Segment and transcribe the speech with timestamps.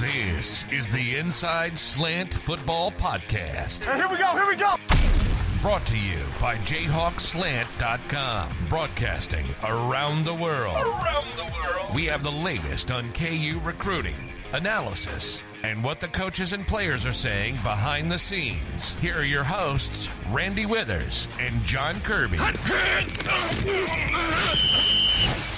[0.00, 3.86] This is the Inside Slant Football Podcast.
[3.86, 4.74] And here we go, here we go.
[5.62, 8.48] Brought to you by JayhawkSlant.com.
[8.68, 10.74] Broadcasting around the world.
[10.74, 11.94] Around the world.
[11.94, 14.16] We have the latest on KU recruiting,
[14.52, 18.94] analysis, and what the coaches and players are saying behind the scenes.
[18.94, 22.40] Here are your hosts, Randy Withers and John Kirby.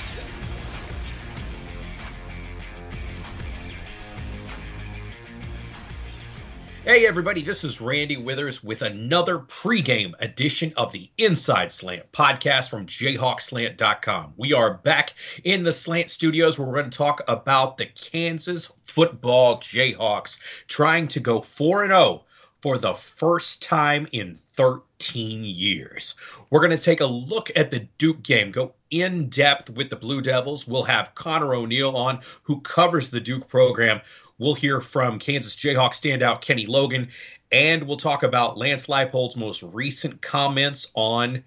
[6.88, 12.70] Hey, everybody, this is Randy Withers with another pregame edition of the Inside Slant podcast
[12.70, 14.34] from JayhawkSlant.com.
[14.36, 18.66] We are back in the Slant studios where we're going to talk about the Kansas
[18.84, 22.24] football Jayhawks trying to go 4 0
[22.62, 26.14] for the first time in 13 years.
[26.50, 29.96] We're going to take a look at the Duke game, go in depth with the
[29.96, 30.68] Blue Devils.
[30.68, 34.02] We'll have Connor O'Neill on, who covers the Duke program.
[34.38, 37.08] We'll hear from Kansas Jayhawk standout Kenny Logan,
[37.50, 41.42] and we'll talk about Lance Leipold's most recent comments on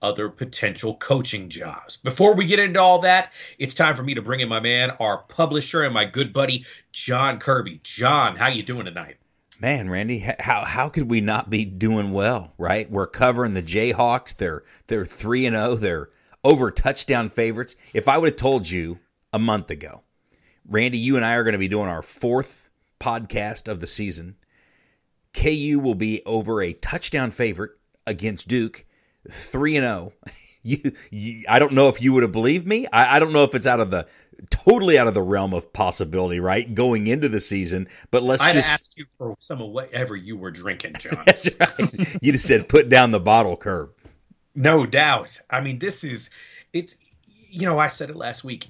[0.00, 1.98] other potential coaching jobs.
[1.98, 4.90] Before we get into all that, it's time for me to bring in my man,
[5.00, 7.80] our publisher and my good buddy John Kirby.
[7.82, 9.16] John, how you doing tonight?
[9.60, 12.90] Man, Randy, how how could we not be doing well, right?
[12.90, 14.34] We're covering the Jayhawks.
[14.34, 15.74] They're they're 3 and 0.
[15.74, 16.08] They're
[16.42, 17.76] over touchdown favorites.
[17.92, 19.00] If I would have told you
[19.34, 20.04] a month ago
[20.68, 24.36] Randy, you and I are going to be doing our fourth podcast of the season.
[25.32, 27.72] KU will be over a touchdown favorite
[28.06, 28.84] against Duke,
[29.28, 30.12] three and zero.
[30.26, 30.30] Oh.
[30.62, 32.86] You, you, I don't know if you would have believed me.
[32.88, 34.06] I, I don't know if it's out of the
[34.50, 36.74] totally out of the realm of possibility, right?
[36.74, 40.36] Going into the season, but let's I'd just ask you for some of whatever you
[40.36, 41.16] were drinking, John.
[41.26, 42.18] right.
[42.22, 43.92] You just said put down the bottle curb.
[44.54, 45.40] No doubt.
[45.48, 46.28] I mean, this is
[46.72, 46.94] it's.
[47.52, 48.68] You know, I said it last week.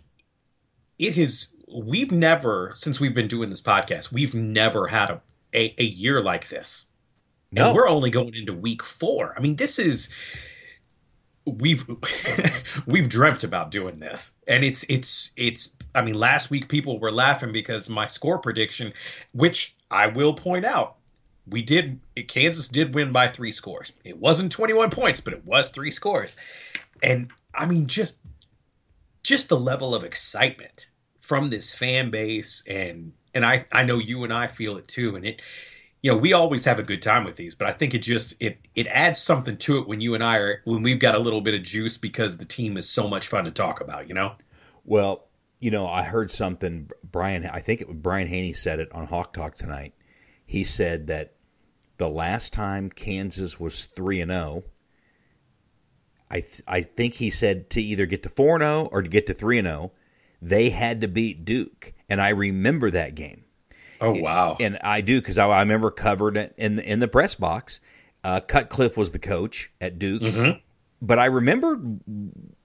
[0.99, 5.21] It has we've never since we've been doing this podcast we've never had a
[5.55, 6.87] a, a year like this.
[7.53, 7.67] No.
[7.67, 9.35] and we're only going into week four.
[9.37, 10.13] I mean this is
[11.45, 11.85] we've
[12.87, 14.35] we've dreamt about doing this.
[14.47, 18.93] And it's it's it's i mean last week people were laughing because my score prediction
[19.33, 20.97] which i will point out
[21.49, 21.99] we did
[22.29, 23.93] kansas did win by three scores.
[24.05, 26.37] It wasn't 21 points but it was three scores.
[27.03, 28.21] And i mean just
[29.23, 30.91] just the level of excitement
[31.31, 35.15] from this fan base and and I I know you and I feel it too
[35.15, 35.41] and it
[36.03, 38.35] you know we always have a good time with these but I think it just
[38.43, 41.21] it it adds something to it when you and I are when we've got a
[41.21, 44.15] little bit of juice because the team is so much fun to talk about you
[44.15, 44.33] know?
[44.85, 45.29] Well
[45.61, 49.07] you know I heard something Brian I think it was Brian Haney said it on
[49.07, 49.95] Hawk Talk tonight.
[50.47, 51.35] He said that
[51.99, 54.65] the last time Kansas was 3 and 0
[56.29, 59.09] I th- I think he said to either get to 4 and 0 or to
[59.09, 59.93] get to 3 and 0
[60.43, 63.45] they had to beat Duke, and I remember that game.
[64.01, 64.57] Oh wow!
[64.61, 67.81] And, I do because I, I, remember covered it in the, in the press box.
[68.25, 70.59] Uh, Cutcliffe was the coach at Duke, mm-hmm.
[71.03, 71.79] but I remember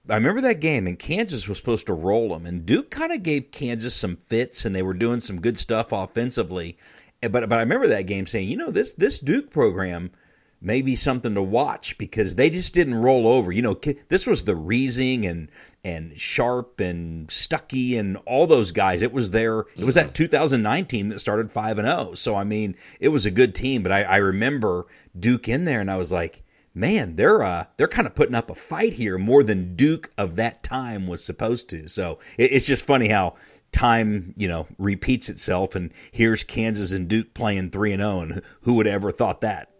[0.08, 3.22] I remember that game, and Kansas was supposed to roll them, and Duke kind of
[3.22, 6.78] gave Kansas some fits, and they were doing some good stuff offensively.
[7.20, 10.12] But but I remember that game saying, you know, this this Duke program
[10.60, 13.52] maybe something to watch because they just didn't roll over.
[13.52, 15.48] You know, this was the Reesing and
[15.84, 19.02] and Sharp and Stuckey and all those guys.
[19.02, 22.08] It was their it was that 2009 team that started five and zero.
[22.10, 22.14] Oh.
[22.14, 23.82] So I mean, it was a good team.
[23.82, 24.86] But I, I remember
[25.18, 26.42] Duke in there, and I was like,
[26.74, 30.36] man, they're uh they're kind of putting up a fight here more than Duke of
[30.36, 31.88] that time was supposed to.
[31.88, 33.34] So it, it's just funny how
[33.72, 38.42] time you know repeats itself and here's Kansas and Duke playing 3 and 0 and
[38.62, 39.75] who would ever thought that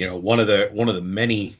[0.00, 1.58] you know, one of the one of the many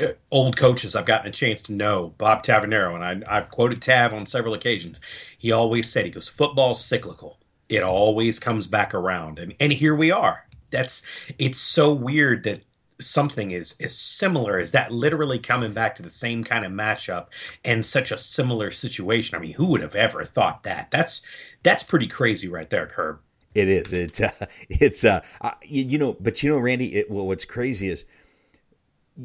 [0.00, 3.82] uh, old coaches I've gotten a chance to know, Bob Tavernero, and I, I've quoted
[3.82, 5.00] Tav on several occasions.
[5.38, 7.36] He always said, he goes, football's cyclical.
[7.68, 9.40] It always comes back around.
[9.40, 10.46] And, and here we are.
[10.70, 11.02] That's,
[11.36, 12.62] it's so weird that
[13.00, 17.26] something is as similar as that literally coming back to the same kind of matchup
[17.64, 19.36] and such a similar situation.
[19.36, 20.92] I mean, who would have ever thought that?
[20.92, 21.22] That's,
[21.64, 23.18] that's pretty crazy right there, Curb.
[23.54, 23.92] It is.
[23.92, 24.30] It's uh,
[24.68, 25.20] it's uh,
[25.62, 26.94] you, you, know, but you know, Randy.
[26.96, 28.04] It, well, what's crazy is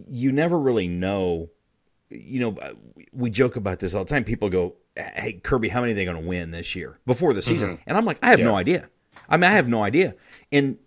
[0.07, 1.49] you never really know.
[2.09, 2.73] You know, uh,
[3.13, 4.23] we joke about this all the time.
[4.23, 7.41] People go, "Hey, Kirby, how many are they going to win this year before the
[7.41, 7.83] season?" Mm-hmm.
[7.87, 8.45] And I'm like, I have yeah.
[8.45, 8.89] no idea.
[9.27, 10.15] I mean, I have no idea.
[10.51, 10.77] And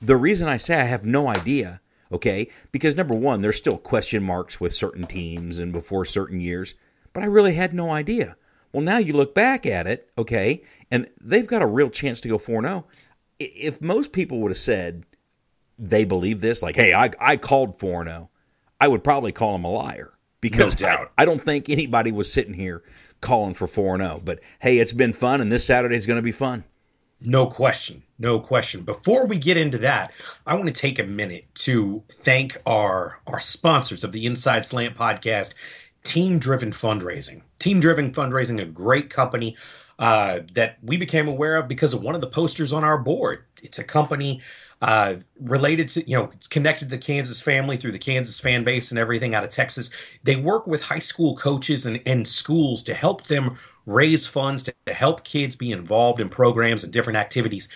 [0.00, 1.80] the reason I say I have no idea,
[2.12, 6.74] okay, because number one, there's still question marks with certain teams and before certain years,
[7.12, 8.36] but I really had no idea.
[8.76, 12.28] Well, now you look back at it, okay, and they've got a real chance to
[12.28, 12.84] go 4 0.
[13.38, 15.06] If most people would have said
[15.78, 18.28] they believe this, like, hey, I, I called 4 0,
[18.78, 20.12] I would probably call them a liar
[20.42, 22.82] because no I, I, don't think anybody was sitting here
[23.22, 24.20] calling for 4 0.
[24.22, 26.62] But hey, it's been fun, and this Saturday is going to be fun.
[27.22, 28.02] No question.
[28.18, 28.82] No question.
[28.82, 30.12] Before we get into that,
[30.46, 34.98] I want to take a minute to thank our our sponsors of the Inside Slant
[34.98, 35.54] podcast,
[36.06, 37.42] Team Driven Fundraising.
[37.58, 39.56] Team Driven Fundraising, a great company
[39.98, 43.44] uh, that we became aware of because of one of the posters on our board.
[43.60, 44.42] It's a company
[44.80, 48.62] uh, related to, you know, it's connected to the Kansas family through the Kansas fan
[48.62, 49.90] base and everything out of Texas.
[50.22, 54.74] They work with high school coaches and, and schools to help them raise funds to,
[54.86, 57.68] to help kids be involved in programs and different activities.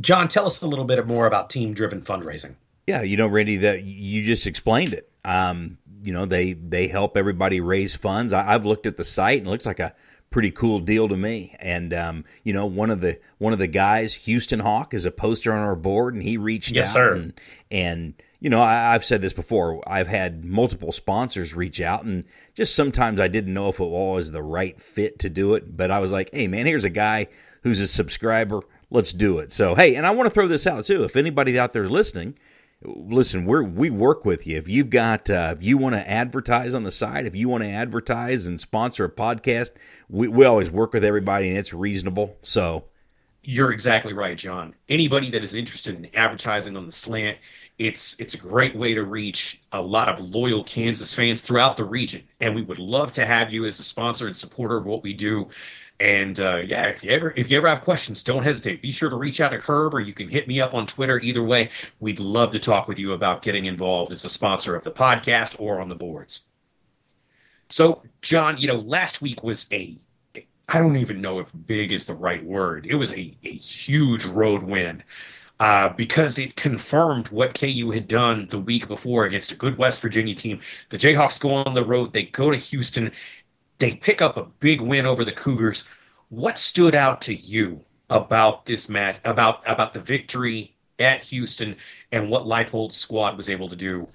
[0.00, 2.54] John, tell us a little bit more about team driven fundraising.
[2.86, 5.10] Yeah, you know, Randy, that you just explained it.
[5.24, 8.32] Um, you know, they they help everybody raise funds.
[8.32, 9.94] I, have looked at the site and it looks like a
[10.30, 11.54] pretty cool deal to me.
[11.60, 15.10] And um, you know, one of the one of the guys, Houston Hawk, is a
[15.10, 17.14] poster on our board, and he reached yes, out sir.
[17.14, 17.40] and
[17.70, 19.82] and you know, I, have said this before.
[19.86, 24.32] I've had multiple sponsors reach out, and just sometimes I didn't know if it was
[24.32, 25.74] the right fit to do it.
[25.74, 27.28] But I was like, hey, man, here's a guy
[27.62, 28.60] who's a subscriber.
[28.90, 29.50] Let's do it.
[29.50, 31.04] So, hey, and I want to throw this out too.
[31.04, 32.36] If anybody out there listening,
[32.84, 34.58] listen, we we work with you.
[34.58, 37.64] If you've got, uh, if you want to advertise on the site, if you want
[37.64, 39.70] to advertise and sponsor a podcast,
[40.08, 42.36] we, we always work with everybody and it's reasonable.
[42.42, 42.84] So
[43.42, 44.74] you're exactly right, John.
[44.88, 47.38] Anybody that is interested in advertising on the slant,
[47.78, 51.84] it's it's a great way to reach a lot of loyal Kansas fans throughout the
[51.84, 55.02] region, and we would love to have you as a sponsor and supporter of what
[55.02, 55.48] we do.
[56.00, 58.82] And uh, yeah, if you ever if you ever have questions, don't hesitate.
[58.82, 61.20] Be sure to reach out to Herb, or you can hit me up on Twitter.
[61.20, 61.70] Either way,
[62.00, 65.56] we'd love to talk with you about getting involved as a sponsor of the podcast
[65.60, 66.44] or on the boards.
[67.68, 69.96] So, John, you know, last week was a
[70.68, 72.86] I don't even know if big is the right word.
[72.86, 75.02] It was a, a huge road win
[75.60, 80.00] uh, because it confirmed what KU had done the week before against a good West
[80.00, 80.60] Virginia team.
[80.88, 83.12] The Jayhawks go on the road, they go to Houston,
[83.78, 85.86] they pick up a big win over the Cougars.
[86.28, 91.76] What stood out to you about this match, about about the victory at Houston,
[92.12, 94.08] and what Leipold's squad was able to do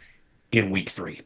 [0.51, 1.21] in Week Three?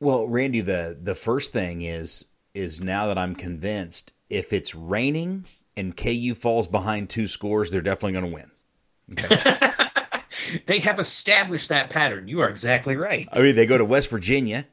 [0.00, 2.24] Well, Randy, the the first thing is
[2.54, 5.44] is now that I'm convinced, if it's raining
[5.76, 8.50] and KU falls behind two scores, they're definitely going to win.
[10.66, 12.28] they have established that pattern.
[12.28, 13.28] You are exactly right.
[13.30, 14.66] I mean, they go to West Virginia,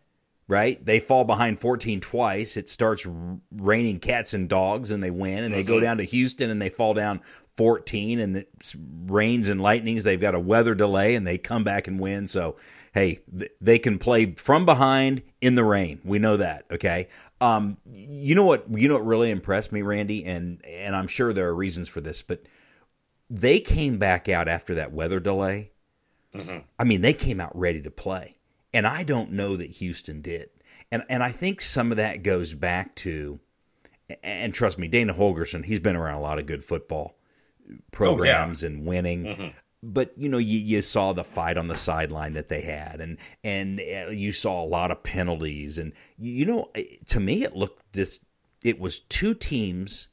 [0.48, 0.84] right?
[0.84, 2.57] They fall behind 14 twice.
[2.57, 3.06] It starts
[3.51, 5.44] raining cats and dogs, and they win.
[5.44, 5.74] And they mm-hmm.
[5.74, 7.22] go down to Houston, and they fall down
[7.57, 8.74] 14, and it
[9.06, 10.04] rains and lightnings.
[10.04, 12.28] They've got a weather delay, and they come back and win.
[12.28, 12.57] So,
[12.94, 13.19] hey,
[13.62, 16.01] they can play from behind in the rain.
[16.04, 17.10] We know that, okay?
[17.42, 18.66] Um, you know what?
[18.69, 22.00] You know what really impressed me, Randy, and and I'm sure there are reasons for
[22.00, 22.44] this, but
[23.30, 25.72] they came back out after that weather delay.
[26.34, 26.60] Mm-hmm.
[26.80, 28.38] I mean, they came out ready to play,
[28.74, 30.50] and I don't know that Houston did.
[30.92, 33.40] And and I think some of that goes back to,
[34.24, 37.16] and trust me, Dana Holgorsen, he's been around a lot of good football
[37.92, 38.74] programs oh, yeah.
[38.74, 39.24] and winning.
[39.24, 39.48] Mm-hmm.
[39.81, 43.18] But you know, you, you saw the fight on the sideline that they had, and
[43.44, 46.72] and uh, you saw a lot of penalties, and you know,
[47.10, 48.22] to me, it looked just
[48.64, 50.08] it was two teams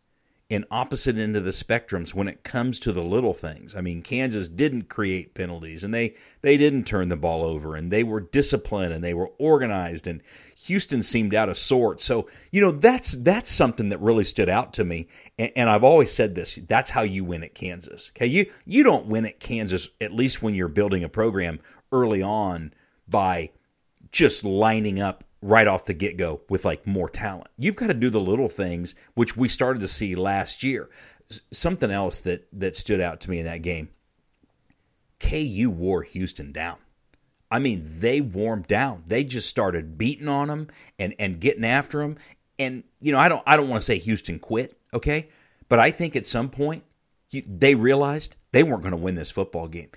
[0.51, 3.77] in opposite end of the spectrums when it comes to the little things.
[3.77, 7.91] I mean, Kansas didn't create penalties and they they didn't turn the ball over and
[7.91, 10.21] they were disciplined and they were organized and
[10.65, 12.05] Houston seemed out of sorts.
[12.05, 15.07] So, you know, that's that's something that really stood out to me.
[15.39, 18.11] And, and I've always said this, that's how you win at Kansas.
[18.17, 18.27] Okay?
[18.27, 21.61] You you don't win at Kansas at least when you're building a program
[21.93, 22.75] early on
[23.09, 23.51] by
[24.11, 27.49] just lining up right off the get go with like more talent.
[27.59, 30.91] You've got to do the little things, which we started to see last year.
[31.51, 33.91] Something else that that stood out to me in that game.
[35.21, 36.77] KU wore Houston down.
[37.51, 39.05] I mean, they warmed down.
[39.07, 40.69] They just started beating on them
[40.99, 42.19] and and getting after them.
[42.59, 45.29] And you know, I don't I don't want to say Houston quit, okay?
[45.69, 46.85] But I think at some point
[47.31, 49.91] you, they realized they weren't going to win this football game.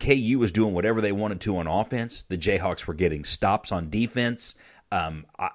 [0.00, 2.22] KU was doing whatever they wanted to on offense.
[2.22, 4.54] The Jayhawks were getting stops on defense.
[4.92, 5.50] Um, I,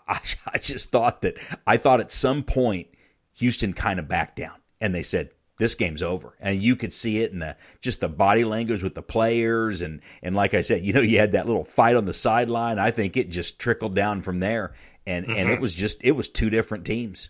[0.54, 2.88] I, just thought that I thought at some point
[3.36, 5.30] Houston kind of backed down and they said
[5.60, 6.36] this game's over.
[6.40, 10.02] And you could see it in the just the body language with the players and
[10.24, 12.80] and like i said you know you had that little fight on the sideline.
[12.80, 14.74] I think it just trickled down from there.
[15.06, 15.36] And mm-hmm.
[15.36, 17.30] and it was just it was two different teams.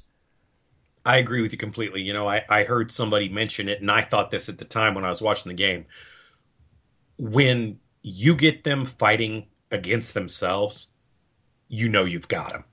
[1.06, 2.02] I agree with you completely.
[2.02, 4.96] You know I, I heard somebody mention it and i thought this at the time
[4.96, 5.86] when i was watching the game.
[7.18, 10.88] When you get them fighting against themselves
[11.68, 12.64] you know you've got them.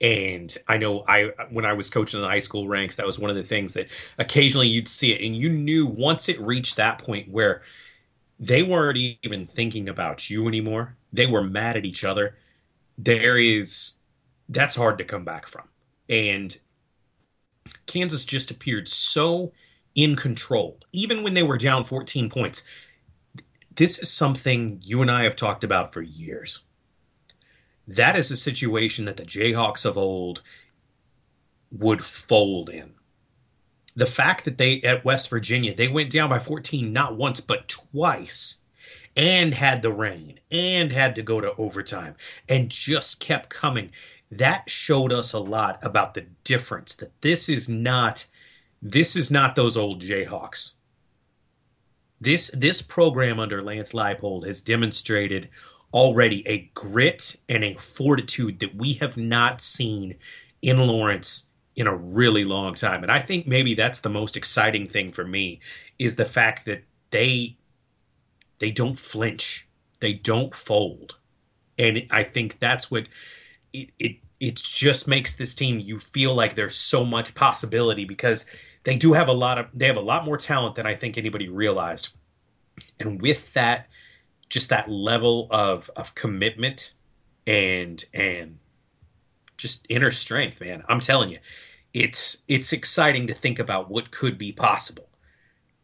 [0.00, 3.30] And I know I when I was coaching in high school ranks, that was one
[3.30, 3.88] of the things that
[4.18, 7.62] occasionally you'd see it, and you knew once it reached that point where
[8.38, 10.94] they weren't even thinking about you anymore.
[11.12, 12.36] They were mad at each other.
[12.98, 13.98] There is
[14.48, 15.66] that's hard to come back from.
[16.08, 16.56] And
[17.86, 19.52] Kansas just appeared so
[19.94, 22.64] in control, even when they were down 14 points.
[23.74, 26.62] This is something you and I have talked about for years.
[27.88, 30.42] That is a situation that the Jayhawks of old
[31.70, 32.94] would fold in.
[33.94, 37.68] The fact that they at West Virginia they went down by 14 not once but
[37.68, 38.60] twice
[39.16, 42.14] and had the rain and had to go to overtime
[42.48, 43.92] and just kept coming.
[44.32, 48.26] That showed us a lot about the difference that this is not
[48.82, 50.74] this is not those old Jayhawks.
[52.20, 55.48] This this program under Lance Leipold has demonstrated
[55.92, 60.16] already a grit and a fortitude that we have not seen
[60.62, 63.02] in Lawrence in a really long time.
[63.02, 65.60] And I think maybe that's the most exciting thing for me
[65.98, 67.56] is the fact that they
[68.58, 69.68] they don't flinch.
[70.00, 71.16] They don't fold.
[71.78, 73.08] And I think that's what
[73.72, 78.46] it it it just makes this team you feel like there's so much possibility because
[78.84, 81.18] they do have a lot of they have a lot more talent than I think
[81.18, 82.08] anybody realized.
[82.98, 83.88] And with that
[84.48, 86.92] just that level of of commitment
[87.46, 88.58] and and
[89.56, 90.84] just inner strength, man.
[90.88, 91.38] I'm telling you,
[91.94, 95.08] it's it's exciting to think about what could be possible.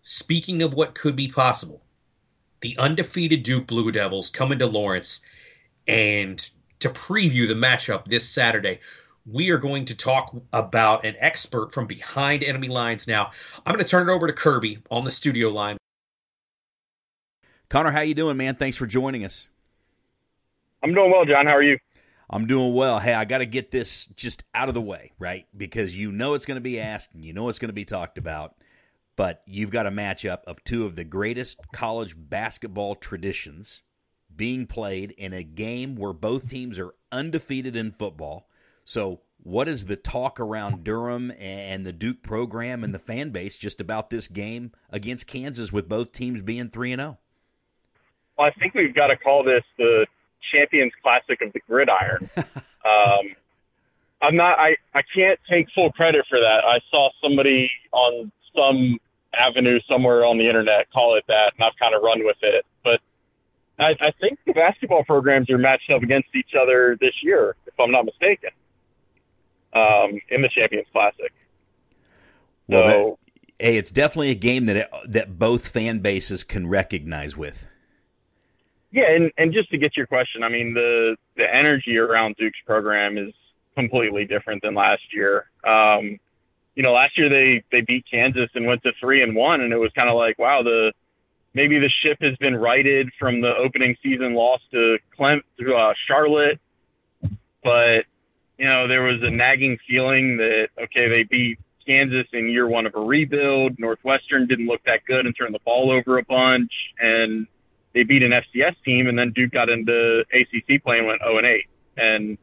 [0.02, 1.82] Speaking of what could be possible,
[2.60, 5.24] the undefeated Duke Blue Devils coming to Lawrence
[5.86, 6.44] and
[6.80, 8.80] to preview the matchup this Saturday.
[9.24, 13.30] We are going to talk about an expert from behind enemy lines now.
[13.64, 15.76] I'm going to turn it over to Kirby on the studio line.
[17.72, 18.54] Connor, how you doing, man?
[18.54, 19.48] Thanks for joining us.
[20.82, 21.46] I'm doing well, John.
[21.46, 21.78] How are you?
[22.28, 22.98] I'm doing well.
[22.98, 25.46] Hey, I got to get this just out of the way, right?
[25.56, 27.86] Because you know it's going to be asked and you know it's going to be
[27.86, 28.56] talked about.
[29.16, 33.80] But you've got a matchup of two of the greatest college basketball traditions
[34.36, 38.50] being played in a game where both teams are undefeated in football.
[38.84, 43.56] So, what is the talk around Durham and the Duke program and the fan base
[43.56, 47.18] just about this game against Kansas with both teams being 3 and 0?
[48.36, 50.06] Well, I think we've got to call this the
[50.52, 52.30] Champions Classic of the Gridiron.
[52.36, 53.34] um,
[54.20, 54.58] I'm not.
[54.58, 56.62] I I can't take full credit for that.
[56.66, 58.98] I saw somebody on some
[59.38, 62.64] avenue somewhere on the internet call it that, and I've kind of run with it.
[62.84, 63.00] But
[63.78, 67.74] I, I think the basketball programs are matched up against each other this year, if
[67.80, 68.50] I'm not mistaken,
[69.72, 71.32] um, in the Champions Classic.
[72.68, 73.18] Well, so,
[73.58, 77.66] that, hey, it's definitely a game that it, that both fan bases can recognize with.
[78.92, 82.58] Yeah, and, and just to get your question, I mean the the energy around Duke's
[82.66, 83.32] program is
[83.74, 85.46] completely different than last year.
[85.66, 86.20] Um,
[86.74, 89.72] you know, last year they they beat Kansas and went to three and one, and
[89.72, 90.92] it was kind of like, wow, the
[91.54, 95.94] maybe the ship has been righted from the opening season loss to Clem to uh,
[96.06, 96.60] Charlotte,
[97.64, 98.04] but
[98.58, 102.84] you know there was a nagging feeling that okay, they beat Kansas in year one
[102.84, 103.78] of a rebuild.
[103.78, 107.46] Northwestern didn't look that good and turned the ball over a bunch, and
[107.94, 111.38] they beat an FCS team, and then Duke got into ACC play and went 0
[111.38, 112.38] and 8, and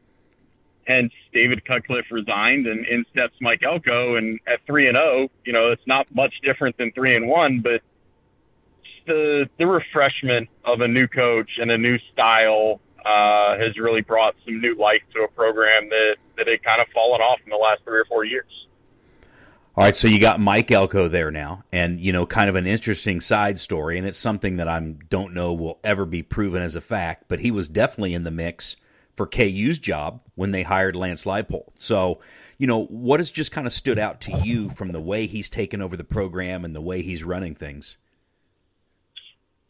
[0.86, 5.52] hence David Cutcliffe resigned, and in steps Mike Elko, and at 3 and 0, you
[5.52, 7.80] know, it's not much different than 3 and 1, but
[9.06, 14.34] the the refreshment of a new coach and a new style uh, has really brought
[14.44, 17.56] some new life to a program that that had kind of fallen off in the
[17.56, 18.50] last three or four years.
[19.76, 22.66] All right, so you got Mike Elko there now, and you know, kind of an
[22.66, 26.74] interesting side story, and it's something that I don't know will ever be proven as
[26.74, 28.74] a fact, but he was definitely in the mix
[29.16, 31.70] for KU's job when they hired Lance Leipold.
[31.78, 32.20] So,
[32.58, 35.48] you know, what has just kind of stood out to you from the way he's
[35.48, 37.96] taken over the program and the way he's running things?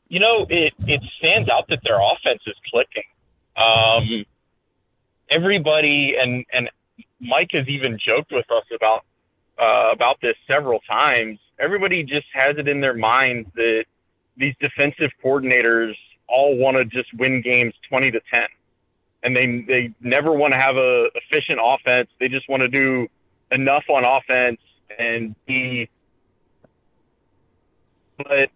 [0.09, 3.03] You know, it it stands out that their offense is clicking.
[3.55, 4.25] Um,
[5.29, 6.71] everybody and and
[7.21, 9.05] Mike has even joked with us about
[9.61, 11.39] uh, about this several times.
[11.59, 13.85] Everybody just has it in their mind that
[14.37, 15.95] these defensive coordinators
[16.29, 18.43] all want to just win games 20 to 10.
[19.23, 22.09] And they, they never want to have a efficient offense.
[22.19, 23.07] They just want to do
[23.53, 24.61] enough on offense
[24.99, 25.91] and be,
[28.17, 28.51] but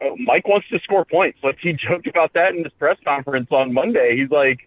[0.00, 1.38] uh, Mike wants to score points.
[1.42, 4.16] Like he joked about that in his press conference on Monday.
[4.16, 4.66] He's like,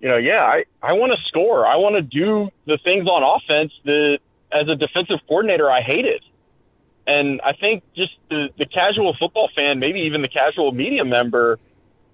[0.00, 1.66] you know, yeah, I, I want to score.
[1.66, 4.18] I want to do the things on offense that
[4.52, 6.22] as a defensive coordinator, I hate it.
[7.06, 11.58] And I think just the, the casual football fan, maybe even the casual media member,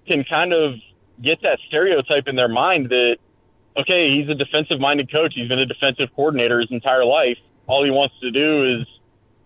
[0.07, 0.75] can kind of
[1.21, 3.17] get that stereotype in their mind that,
[3.77, 5.33] okay, he's a defensive minded coach.
[5.35, 7.37] He's been a defensive coordinator his entire life.
[7.67, 8.87] All he wants to do is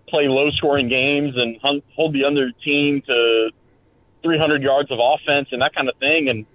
[0.07, 1.57] play low scoring games and
[1.95, 3.49] hold the other team to
[4.23, 6.29] 300 yards of offense and that kind of thing.
[6.29, 6.45] And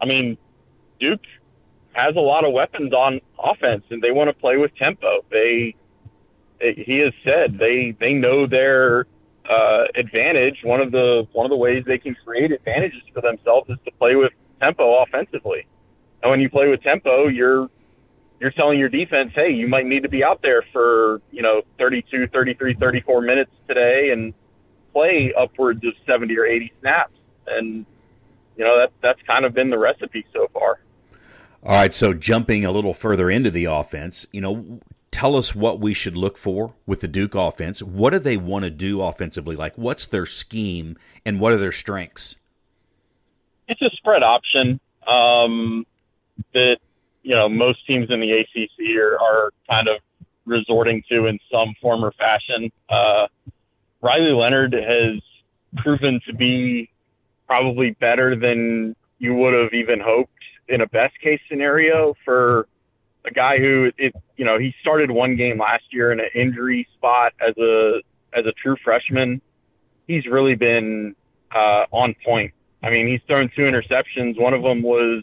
[0.00, 0.36] I mean,
[0.98, 1.20] Duke
[1.92, 5.24] has a lot of weapons on offense and they want to play with tempo.
[5.30, 5.76] They
[6.62, 9.06] he has said they they know their
[9.48, 10.58] uh, advantage.
[10.62, 13.90] One of the one of the ways they can create advantages for themselves is to
[13.92, 15.66] play with tempo offensively.
[16.22, 17.68] And when you play with tempo, you're
[18.40, 21.62] you're telling your defense, hey, you might need to be out there for you know
[21.78, 24.32] 32, 33, 34 minutes today and
[24.92, 27.14] play upwards of 70 or 80 snaps.
[27.46, 27.86] And
[28.56, 30.78] you know that that's kind of been the recipe so far.
[31.64, 34.80] All right, so jumping a little further into the offense, you know,
[35.12, 37.80] tell us what we should look for with the Duke offense.
[37.82, 39.54] What do they want to do offensively?
[39.54, 42.36] Like, what's their scheme and what are their strengths?
[43.68, 45.86] It's a spread option um,
[46.54, 46.78] that
[47.22, 50.00] you know most teams in the ACC are, are kind of
[50.44, 52.72] resorting to in some form or fashion.
[52.88, 53.28] Uh,
[54.00, 55.22] Riley Leonard has
[55.76, 56.90] proven to be
[57.46, 60.32] probably better than you would have even hoped
[60.68, 62.66] in a best case scenario for
[63.24, 66.88] a guy who it you know he started one game last year in an injury
[66.94, 68.00] spot as a
[68.32, 69.40] as a true freshman.
[70.06, 71.14] He's really been
[71.54, 72.52] uh, on point.
[72.82, 74.40] I mean, he's thrown two interceptions.
[74.40, 75.22] One of them was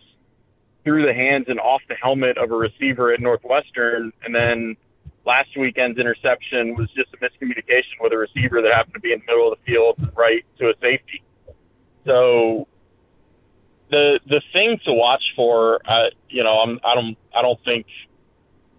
[0.83, 4.77] through the hands and off the helmet of a receiver at Northwestern, and then
[5.25, 9.19] last weekend's interception was just a miscommunication with a receiver that happened to be in
[9.19, 11.21] the middle of the field right to a safety.
[12.05, 12.67] So
[13.89, 17.85] the the thing to watch for, uh, you know, I'm, I don't I don't think.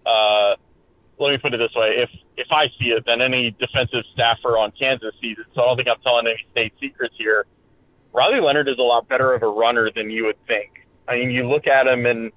[0.05, 0.55] Uh,
[1.19, 4.57] let me put it this way: if if I see it, then any defensive staffer
[4.57, 5.45] on Kansas sees it.
[5.53, 7.45] So I don't think I'm telling any state secrets here.
[8.13, 10.85] Riley Leonard is a lot better of a runner than you would think.
[11.07, 12.31] I mean, you look at him, and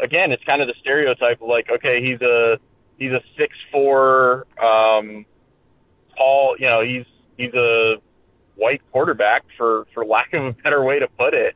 [0.00, 2.58] again, it's kind of the stereotype of like, okay, he's a
[2.98, 5.26] he's a six four, um,
[6.16, 6.56] tall.
[6.58, 7.06] You know, he's
[7.36, 7.96] he's a
[8.56, 11.54] white quarterback for for lack of a better way to put it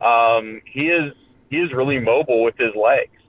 [0.00, 1.12] um, he is
[1.50, 3.20] he is really mobile with his legs,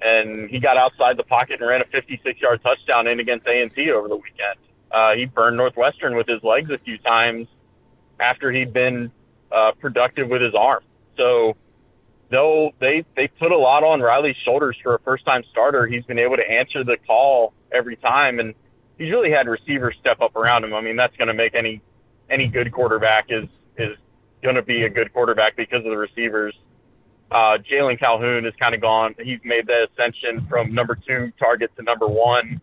[0.00, 3.62] and he got outside the pocket and ran a 56 yard touchdown in against A
[3.62, 4.58] and T over the weekend.
[4.90, 7.46] Uh, he burned Northwestern with his legs a few times
[8.18, 9.10] after he'd been
[9.52, 10.82] uh, productive with his arm.
[11.16, 11.56] So
[12.30, 16.04] though they they put a lot on Riley's shoulders for a first time starter, he's
[16.04, 18.54] been able to answer the call every time, and
[18.98, 20.74] he's really had receivers step up around him.
[20.74, 21.80] I mean, that's going to make any
[22.30, 23.96] any good quarterback is is
[24.42, 26.54] going to be a good quarterback because of the receivers.
[27.30, 29.14] Uh, Jalen Calhoun has kind of gone.
[29.22, 32.60] He's made the ascension from number two target to number one.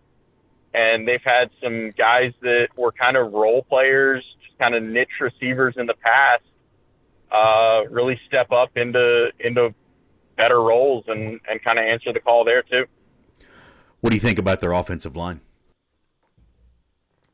[0.74, 5.08] And they've had some guys that were kind of role players, just kind of niche
[5.22, 6.44] receivers in the past,
[7.32, 9.74] uh, really step up into into
[10.36, 12.86] better roles and, and kind of answer the call there too.
[14.02, 15.40] What do you think about their offensive line?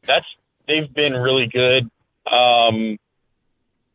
[0.06, 0.26] That's
[0.68, 1.90] they've been really good.
[2.32, 2.98] Um,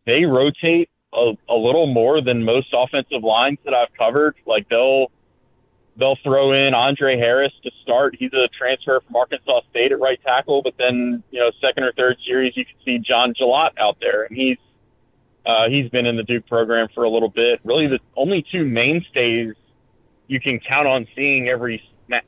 [0.07, 4.37] they rotate a, a little more than most offensive lines that I've covered.
[4.47, 5.11] Like they'll
[5.99, 8.17] they'll throw in Andre Harris to start.
[8.19, 11.93] He's a transfer from Arkansas State at right tackle, but then you know second or
[11.93, 14.59] third series you can see John Jalot out there, and he's
[15.45, 17.61] uh, he's been in the Duke program for a little bit.
[17.65, 19.55] Really, the only two mainstays
[20.29, 21.83] you can count on seeing every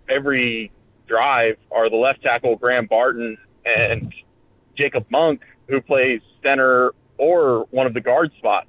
[0.09, 0.73] every
[1.07, 4.13] drive are the left tackle Graham Barton and
[4.77, 8.69] Jacob Monk, who plays center or one of the guard spots.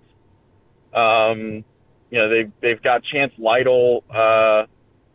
[0.93, 1.63] Um,
[2.09, 4.65] you know, they've, they've got Chance Lytle, uh,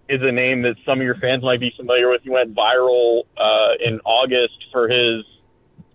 [0.09, 2.23] is a name that some of your fans might be familiar with.
[2.23, 5.25] He went viral, uh, in August for his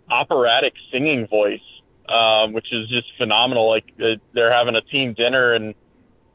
[0.09, 1.61] operatic singing voice,
[2.09, 3.69] um, which is just phenomenal.
[3.69, 5.75] Like uh, they're having a team dinner and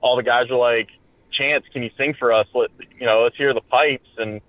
[0.01, 0.89] all the guys are like,
[1.33, 2.47] Chance, can you sing for us?
[2.55, 4.09] Let, you know, let's hear the pipes.
[4.19, 4.41] And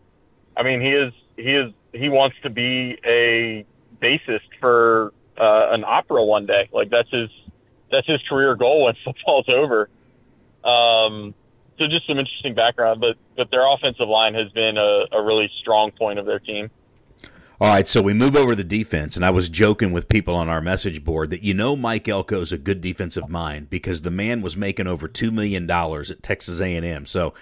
[0.56, 3.66] I mean, he is, he is, he wants to be a
[4.00, 6.70] bassist for uh, an opera one day.
[6.72, 7.30] Like that's his
[7.92, 9.90] that's his career goal when football's over.
[10.64, 11.34] Um,
[11.80, 15.50] so just some interesting background, but but their offensive line has been a, a really
[15.60, 16.70] strong point of their team.
[17.62, 20.36] All right, so we move over to the defense, and I was joking with people
[20.36, 24.12] on our message board that you know Mike Elko's a good defensive mind because the
[24.12, 27.06] man was making over two million dollars at Texas A and M.
[27.06, 27.34] So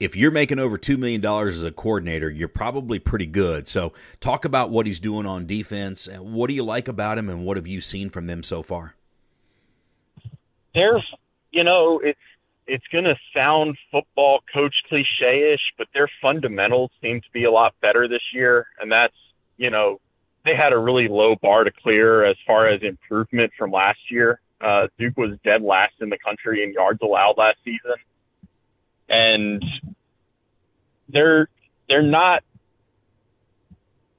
[0.00, 3.68] if you're making over $2 million as a coordinator, you're probably pretty good.
[3.68, 6.08] So, talk about what he's doing on defense.
[6.18, 8.94] What do you like about him, and what have you seen from them so far?
[10.74, 11.04] There's,
[11.50, 12.18] you know, it's
[12.66, 17.50] it's going to sound football coach cliche ish, but their fundamentals seem to be a
[17.50, 18.68] lot better this year.
[18.80, 19.14] And that's,
[19.56, 20.00] you know,
[20.44, 24.40] they had a really low bar to clear as far as improvement from last year.
[24.60, 27.96] Uh, Duke was dead last in the country in yards allowed last season
[29.10, 29.62] and
[31.08, 31.48] they're
[31.88, 32.44] they're not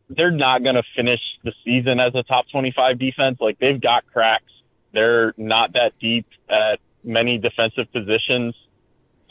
[0.10, 3.38] they're not going to finish the season as a top 25 defense.
[3.40, 4.44] Like they've got cracks.
[4.94, 8.54] They're not that deep at many defensive positions.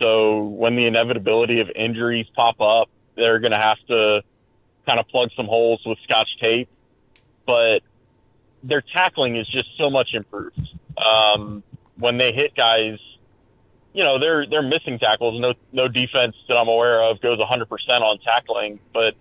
[0.01, 4.23] So when the inevitability of injuries pop up, they're going to have to
[4.89, 6.71] kind of plug some holes with Scotch tape,
[7.47, 7.81] but
[8.63, 10.59] their tackling is just so much improved.
[10.97, 11.63] Um,
[11.99, 12.99] when they hit guys,
[13.93, 15.41] you know they're they're missing tackles.
[15.41, 17.67] No no defense that I'm aware of goes 100%
[18.01, 19.15] on tackling, but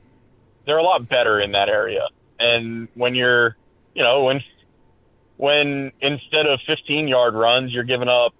[0.66, 2.08] they're a lot better in that area.
[2.40, 3.58] And when you're,
[3.94, 4.42] you know, when
[5.38, 8.34] when instead of 15 yard runs, you're giving up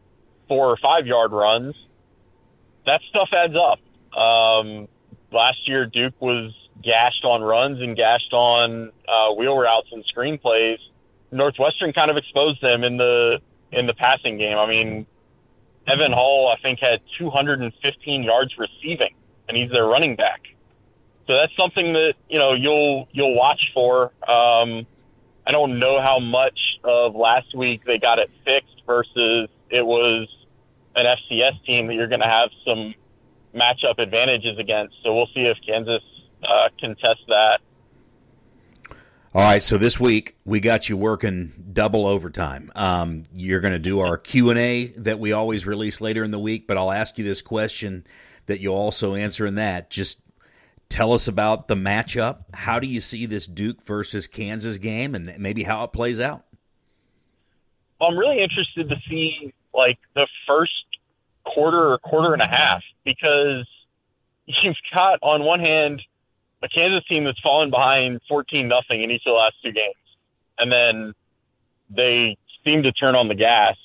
[0.48, 1.76] four or five yard runs,
[2.86, 3.80] that stuff adds up.
[4.18, 4.88] Um,
[5.32, 10.78] last year, Duke was gashed on runs and gashed on uh, wheel routes and screenplays.
[11.32, 13.40] Northwestern kind of exposed them in the
[13.72, 14.58] in the passing game.
[14.58, 15.06] I mean,
[15.90, 19.14] Evan Hull, I think, had 215 yards receiving,
[19.48, 20.42] and he's their running back.
[21.28, 24.06] So that's something that you know you'll you'll watch for.
[24.28, 24.88] Um,
[25.46, 30.28] I don't know how much of last week they got it fixed versus it was
[30.96, 32.94] an FCS team that you're going to have some
[33.54, 34.96] matchup advantages against.
[35.04, 36.04] So we'll see if Kansas
[36.44, 37.60] uh, can test that.
[39.32, 42.72] All right, so this week we got you working double overtime.
[42.76, 46.32] Um, you're going to do our Q and A that we always release later in
[46.32, 48.08] the week, but I'll ask you this question
[48.48, 49.92] that you'll also answer in that.
[49.92, 50.22] Just
[50.90, 52.46] tell us about the matchup.
[52.56, 56.44] How do you see this Duke versus Kansas game, and maybe how it plays out?
[58.02, 60.74] I'm really interested to see like the first
[61.44, 63.68] quarter or quarter and a half because
[64.48, 66.02] you've got on one hand
[66.62, 69.96] a Kansas team that's fallen behind 14 nothing in each of the last two games,
[70.58, 71.14] and then
[71.90, 73.78] they seem to turn on the gas.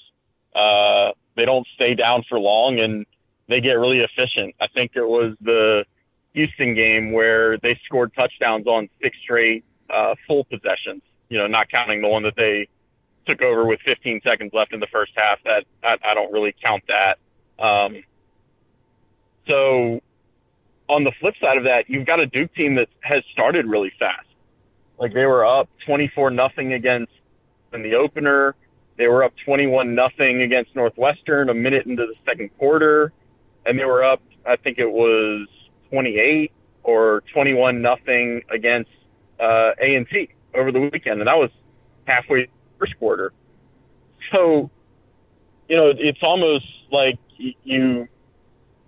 [0.54, 3.06] Uh, they don't stay down for long, and
[3.48, 4.54] they get really efficient.
[4.60, 5.84] I think it was the
[6.32, 11.02] Houston game where they scored touchdowns on six straight uh, full possessions.
[11.28, 12.68] You know, not counting the one that they
[13.26, 15.38] took over with 15 seconds left in the first half.
[15.44, 17.18] That I, I don't really count that.
[17.58, 18.02] Um,
[19.48, 20.00] so
[20.88, 23.92] on the flip side of that, you've got a Duke team that has started really
[23.98, 24.26] fast.
[24.98, 27.12] Like they were up 24 nothing against
[27.72, 28.54] in the opener.
[28.96, 33.12] They were up 21 nothing against Northwestern a minute into the second quarter,
[33.66, 34.22] and they were up.
[34.46, 35.48] I think it was
[35.90, 36.52] 28
[36.84, 38.90] or 21 nothing against
[39.40, 41.50] uh, A and T over the weekend, and that was
[42.06, 43.32] halfway first quarter.
[44.32, 44.70] So,
[45.68, 48.06] you know, it's almost like you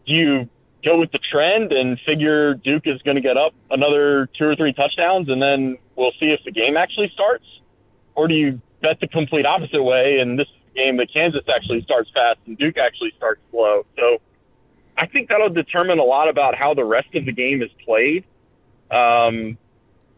[0.04, 0.48] you
[0.86, 4.54] go with the trend and figure Duke is going to get up another two or
[4.54, 7.44] three touchdowns, and then we'll see if the game actually starts,
[8.14, 12.10] or do you bet the complete opposite way and this game that Kansas actually starts
[12.14, 13.84] fast and Duke actually starts slow?
[13.98, 14.18] So
[14.96, 18.24] I think that'll determine a lot about how the rest of the game is played.
[18.90, 19.58] Um,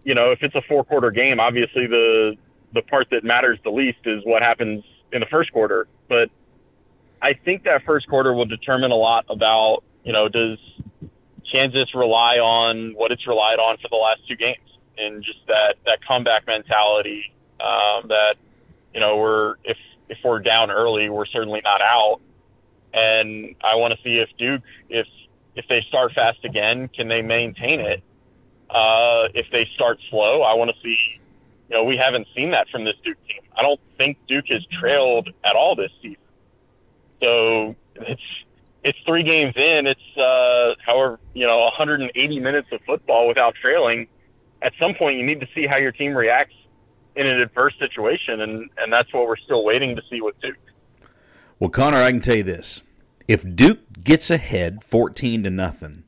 [0.04, 2.36] you know, if it's a four quarter game, obviously the
[2.74, 5.88] the part that matters the least is what happens in the first quarter.
[6.08, 6.28] But
[7.22, 10.58] I think that first quarter will determine a lot about, you know, does
[11.52, 14.58] Kansas rely on what it's relied on for the last two games
[14.96, 18.34] and just that, that comeback mentality, um, that,
[18.92, 19.76] you know, we're, if,
[20.08, 22.20] if we're down early, we're certainly not out.
[22.92, 25.06] And I want to see if Duke, if,
[25.54, 28.02] if they start fast again, can they maintain it?
[28.70, 30.96] Uh, if they start slow, I want to see,
[31.68, 33.40] you know, we haven't seen that from this Duke team.
[33.56, 36.16] I don't think Duke has trailed at all this season.
[37.22, 38.22] So it's
[38.84, 39.86] it's three games in.
[39.86, 44.06] It's uh, however you know 180 minutes of football without trailing.
[44.62, 46.54] At some point, you need to see how your team reacts
[47.16, 50.56] in an adverse situation, and and that's what we're still waiting to see with Duke.
[51.58, 52.82] Well, Connor, I can tell you this:
[53.26, 56.04] if Duke gets ahead 14 to nothing,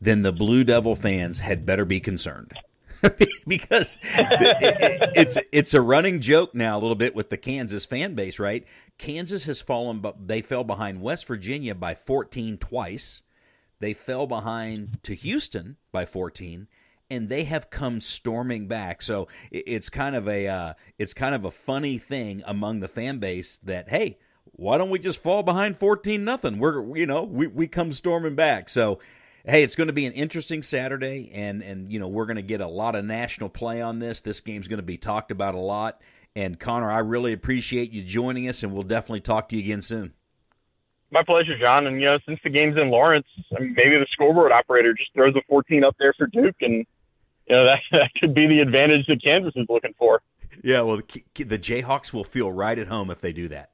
[0.00, 2.52] then the Blue Devil fans had better be concerned.
[3.46, 8.38] because it's it's a running joke now a little bit with the Kansas fan base,
[8.38, 8.66] right?
[8.98, 13.22] Kansas has fallen, but they fell behind West Virginia by 14 twice.
[13.80, 16.66] They fell behind to Houston by 14,
[17.10, 19.02] and they have come storming back.
[19.02, 23.18] So it's kind of a uh, it's kind of a funny thing among the fan
[23.18, 26.58] base that hey, why don't we just fall behind 14 nothing?
[26.58, 28.68] We're you know we we come storming back.
[28.68, 28.98] So
[29.44, 32.42] hey, it's going to be an interesting Saturday, and and you know we're going to
[32.42, 34.20] get a lot of national play on this.
[34.20, 36.00] This game's going to be talked about a lot.
[36.36, 39.82] And Connor, I really appreciate you joining us, and we'll definitely talk to you again
[39.82, 40.12] soon.
[41.10, 41.86] My pleasure, John.
[41.86, 45.12] And you know, since the game's in Lawrence, I mean, maybe the scoreboard operator just
[45.14, 46.86] throws a 14 up there for Duke, and
[47.46, 50.22] you know that that could be the advantage that Kansas is looking for.
[50.62, 53.70] Yeah, well, the, the Jayhawks will feel right at home if they do that.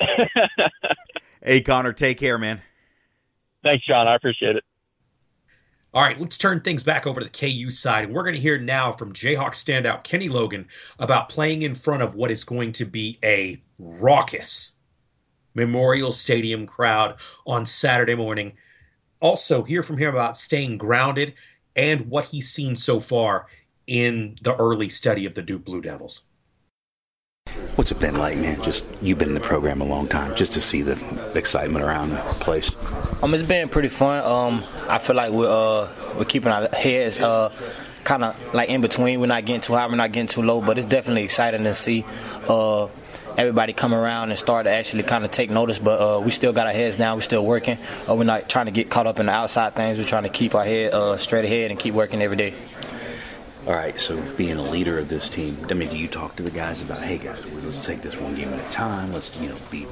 [1.42, 2.62] hey, Connor, take care, man.
[3.62, 4.08] Thanks, John.
[4.08, 4.64] I appreciate it.
[5.94, 8.04] All right, let's turn things back over to the KU side.
[8.04, 12.02] And we're going to hear now from Jayhawk standout Kenny Logan about playing in front
[12.02, 14.76] of what is going to be a raucous
[15.54, 18.52] Memorial Stadium crowd on Saturday morning.
[19.20, 21.34] Also, hear from him about staying grounded
[21.74, 23.46] and what he's seen so far
[23.86, 26.22] in the early study of the Duke Blue Devils.
[27.76, 28.60] What's it been like, man?
[28.62, 30.98] Just you've been in the program a long time, just to see the
[31.36, 32.74] excitement around the place.
[33.22, 34.24] Um, it's been pretty fun.
[34.24, 37.52] Um, I feel like we're uh, we're keeping our heads uh,
[38.04, 39.20] kind of like in between.
[39.20, 41.74] We're not getting too high, we're not getting too low, but it's definitely exciting to
[41.74, 42.04] see.
[42.48, 42.88] Uh,
[43.36, 45.78] everybody come around and start to actually kind of take notice.
[45.78, 47.16] But uh, we still got our heads down.
[47.16, 47.78] We're still working.
[48.08, 49.98] Uh, we're not trying to get caught up in the outside things.
[49.98, 52.54] We're trying to keep our head uh, straight ahead and keep working every day.
[53.68, 56.42] All right, so being a leader of this team, I mean, do you talk to
[56.42, 59.12] the guys about, hey guys, let's take this one game at a time.
[59.12, 59.86] Let's you know be.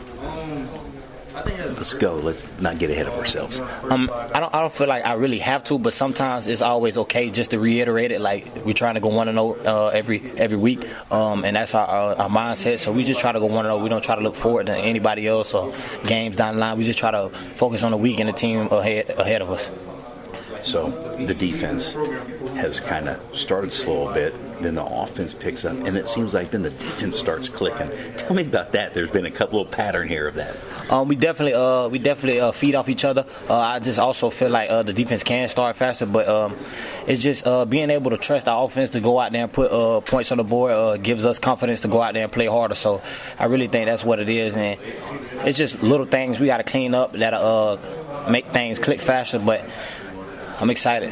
[1.45, 2.17] Let's go.
[2.17, 3.61] Let's not get ahead of ourselves.
[3.91, 4.55] Um, I don't.
[4.55, 7.59] I don't feel like I really have to, but sometimes it's always okay just to
[7.61, 8.23] reiterate it.
[8.23, 11.75] Like we're trying to go one and zero uh, every every week, um, and that's
[11.75, 12.79] our, our, our mindset.
[12.79, 13.83] So we just try to go one and zero.
[13.83, 15.75] We don't try to look forward to anybody else or
[16.07, 16.79] games down the line.
[16.79, 19.71] We just try to focus on the week and the team ahead ahead of us.
[20.67, 20.91] So
[21.25, 21.93] the defense
[22.57, 26.35] has kind of started slow a bit, then the offense picks up, and it seems
[26.35, 27.89] like then the defense starts clicking.
[28.17, 28.93] Tell me about that.
[28.93, 30.57] There's been a couple of pattern here of that.
[30.91, 33.27] Um, we definitely, uh, we definitely uh, feed off each other.
[33.49, 36.57] Uh, I just also feel like uh, the defense can start faster, but um,
[37.07, 39.71] it's just uh, being able to trust our offense to go out there and put
[40.05, 42.75] points on the board gives us confidence to go out there and play harder.
[42.75, 43.03] So
[43.39, 44.81] I really think that's what it is, and
[45.47, 49.65] it's just little things we got to clean up that make things click faster, but.
[50.59, 51.11] I'm excited.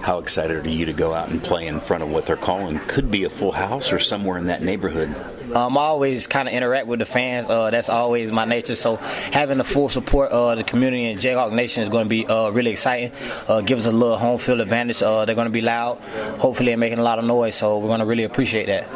[0.00, 2.78] How excited are you to go out and play in front of what they're calling
[2.80, 5.14] could be a full house or somewhere in that neighborhood?
[5.54, 7.48] Um, I always kind of interact with the fans.
[7.48, 8.74] Uh, that's always my nature.
[8.76, 12.26] So having the full support of the community and Jayhawk Nation is going to be
[12.26, 13.12] uh, really exciting.
[13.46, 15.02] Uh, give us a little home field advantage.
[15.02, 15.98] Uh, they're going to be loud.
[16.38, 17.56] Hopefully, they're making a lot of noise.
[17.56, 18.88] So we're going to really appreciate that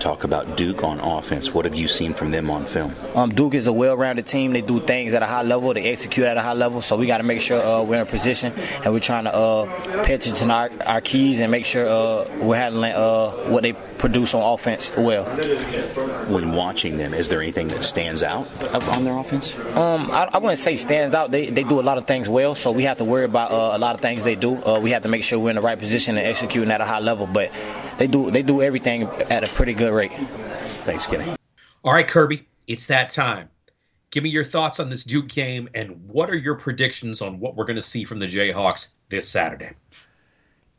[0.00, 1.52] talk about Duke on offense.
[1.52, 2.92] What have you seen from them on film?
[3.14, 4.52] Um, Duke is a well-rounded team.
[4.52, 5.72] They do things at a high level.
[5.74, 6.80] They execute at a high level.
[6.80, 8.52] So we got to make sure uh, we're in a position
[8.84, 12.28] and we're trying to uh, pay attention to our, our, keys and make sure uh,
[12.38, 15.24] we're handling uh, what they produce on offense well.
[16.28, 19.56] When watching them, is there anything that stands out on their offense?
[19.76, 21.30] Um, I, I, wouldn't say stands out.
[21.30, 23.76] They, they do a lot of things well, so we have to worry about uh,
[23.76, 24.56] a lot of things they do.
[24.64, 26.86] Uh, we have to make sure we're in the right position and executing at a
[26.86, 27.26] high level.
[27.26, 27.50] But
[28.00, 30.10] they do they do everything at a pretty good rate.
[30.84, 31.36] Thanks, Kenny.
[31.84, 33.50] All right, Kirby, it's that time.
[34.10, 37.56] Give me your thoughts on this Duke game, and what are your predictions on what
[37.56, 39.72] we're going to see from the Jayhawks this Saturday?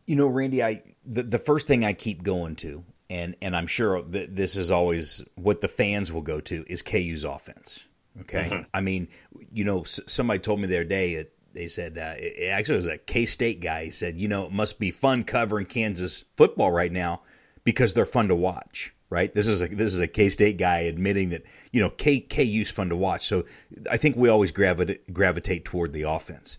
[0.07, 3.67] You know, Randy, I the, the first thing I keep going to and and I'm
[3.67, 7.85] sure that this is always what the fans will go to is KU's offense.
[8.21, 8.63] Okay, mm-hmm.
[8.73, 9.09] I mean,
[9.53, 12.87] you know, somebody told me the other day it, they said uh, it actually was
[12.87, 13.85] a K State guy.
[13.85, 17.21] He said, you know, it must be fun covering Kansas football right now
[17.63, 18.93] because they're fun to watch.
[19.09, 19.33] Right?
[19.33, 22.69] This is a this is a K State guy admitting that you know K KU's
[22.69, 23.27] fun to watch.
[23.27, 23.45] So
[23.89, 26.57] I think we always gravitate gravitate toward the offense.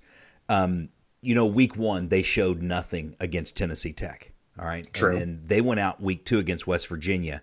[0.49, 0.91] Um,
[1.23, 4.33] you know, week one they showed nothing against Tennessee Tech.
[4.59, 4.87] All right.
[4.93, 5.17] True.
[5.17, 7.43] And they went out week two against West Virginia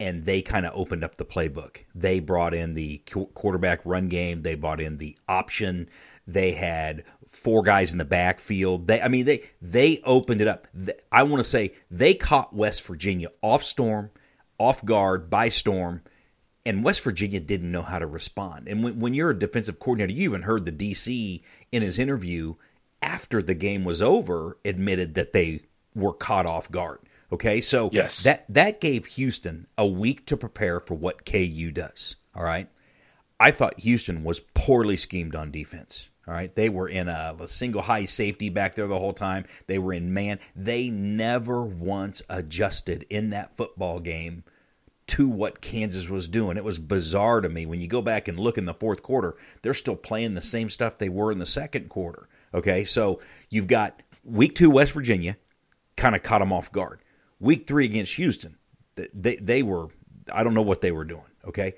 [0.00, 1.78] and they kind of opened up the playbook.
[1.94, 2.98] They brought in the
[3.34, 5.88] quarterback run game, they brought in the option,
[6.28, 8.86] they had four guys in the backfield.
[8.86, 10.68] They I mean they they opened it up.
[11.10, 14.10] I want to say they caught West Virginia off storm,
[14.58, 16.02] off guard by storm.
[16.66, 18.68] And West Virginia didn't know how to respond.
[18.68, 21.40] And when, when you're a defensive coordinator, you even heard the DC
[21.72, 22.56] in his interview
[23.00, 25.62] after the game was over admitted that they
[25.94, 26.98] were caught off guard.
[27.32, 28.22] Okay, so yes.
[28.22, 32.16] that that gave Houston a week to prepare for what KU does.
[32.34, 32.68] All right,
[33.38, 36.08] I thought Houston was poorly schemed on defense.
[36.28, 39.46] All right, they were in a, a single high safety back there the whole time.
[39.66, 40.40] They were in man.
[40.54, 44.44] They never once adjusted in that football game
[45.06, 46.58] to what Kansas was doing.
[46.58, 49.36] It was bizarre to me when you go back and look in the fourth quarter.
[49.62, 52.28] They're still playing the same stuff they were in the second quarter.
[52.52, 55.38] Okay, so you've got week two West Virginia
[55.96, 57.00] kind of caught them off guard.
[57.40, 58.58] Week three against Houston,
[59.14, 59.88] they they were
[60.30, 61.22] I don't know what they were doing.
[61.46, 61.74] Okay,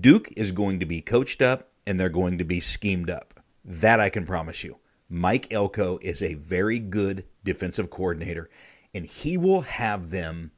[0.00, 3.31] Duke is going to be coached up and they're going to be schemed up.
[3.64, 4.78] That I can promise you.
[5.08, 8.48] Mike Elko is a very good defensive coordinator,
[8.94, 10.52] and he will have them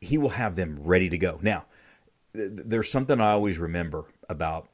[0.00, 1.38] he will have them ready to go.
[1.42, 1.66] Now,
[2.32, 4.68] there's something I always remember about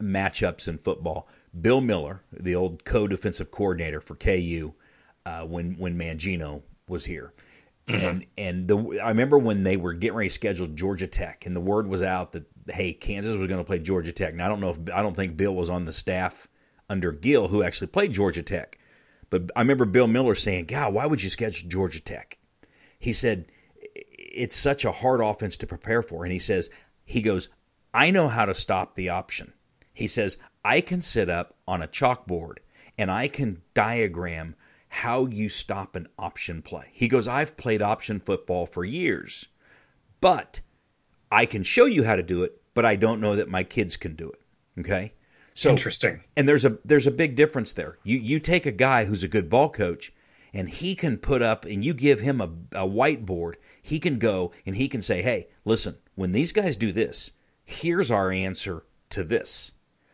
[0.00, 1.28] matchups in football.
[1.60, 4.74] Bill Miller, the old co-defensive coordinator for KU,
[5.26, 7.32] uh, when when Mangino was here.
[7.88, 8.04] Mm-hmm.
[8.04, 11.54] And and the I remember when they were getting ready to schedule Georgia Tech, and
[11.54, 14.34] the word was out that hey, Kansas was going to play Georgia Tech.
[14.34, 16.48] Now I don't know if I don't think Bill was on the staff
[16.88, 18.78] under Gill who actually played Georgia Tech,
[19.30, 22.38] but I remember Bill Miller saying, "God, why would you schedule Georgia Tech?"
[22.98, 23.46] He said
[23.94, 26.70] it's such a hard offense to prepare for, and he says
[27.04, 27.48] he goes,
[27.92, 29.52] "I know how to stop the option."
[29.92, 32.58] He says I can sit up on a chalkboard
[32.96, 34.54] and I can diagram
[34.88, 36.90] how you stop an option play.
[36.92, 39.48] He goes, I've played option football for years,
[40.20, 40.60] but
[41.30, 43.96] I can show you how to do it, but I don't know that my kids
[43.96, 44.40] can do it.
[44.80, 45.14] Okay.
[45.54, 46.22] So interesting.
[46.36, 47.98] And there's a there's a big difference there.
[48.04, 50.12] You you take a guy who's a good ball coach
[50.54, 54.52] and he can put up and you give him a, a whiteboard, he can go
[54.66, 57.30] and he can say, Hey, listen, when these guys do this,
[57.64, 59.72] here's our answer to this.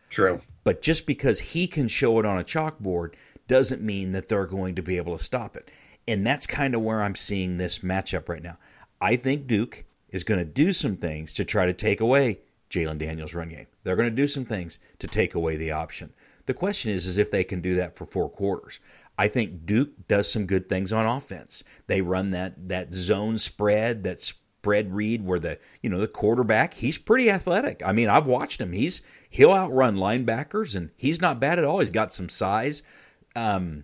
[0.09, 0.41] True.
[0.63, 3.13] But just because he can show it on a chalkboard
[3.47, 5.69] doesn't mean that they're going to be able to stop it.
[6.07, 8.57] And that's kind of where I'm seeing this matchup right now.
[9.01, 12.97] I think Duke is going to do some things to try to take away Jalon
[12.97, 13.67] Daniels' run game.
[13.83, 16.13] They're going to do some things to take away the option.
[16.45, 18.79] The question is, is if they can do that for four quarters.
[19.17, 21.63] I think Duke does some good things on offense.
[21.87, 26.73] They run that that zone spread, that spread read where the you know the quarterback
[26.73, 27.81] he's pretty athletic.
[27.85, 28.71] I mean, I've watched him.
[28.71, 31.79] He's he'll outrun linebackers and he's not bad at all.
[31.79, 32.81] He's got some size.
[33.35, 33.83] Um,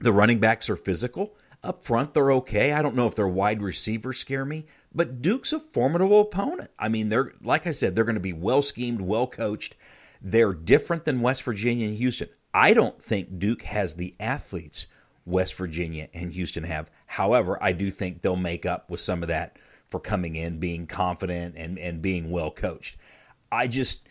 [0.00, 1.36] the running backs are physical.
[1.62, 2.72] Up front, they're okay.
[2.72, 6.70] I don't know if their wide receivers scare me, but Duke's a formidable opponent.
[6.78, 9.76] I mean, they're like I said, they're going to be well schemed, well coached.
[10.22, 12.30] They're different than West Virginia and Houston.
[12.54, 14.86] I don't think Duke has the athletes
[15.26, 16.90] West Virginia and Houston have.
[17.04, 19.58] However, I do think they'll make up with some of that
[19.90, 22.96] for coming in, being confident, and, and being well coached.
[23.52, 24.08] I just,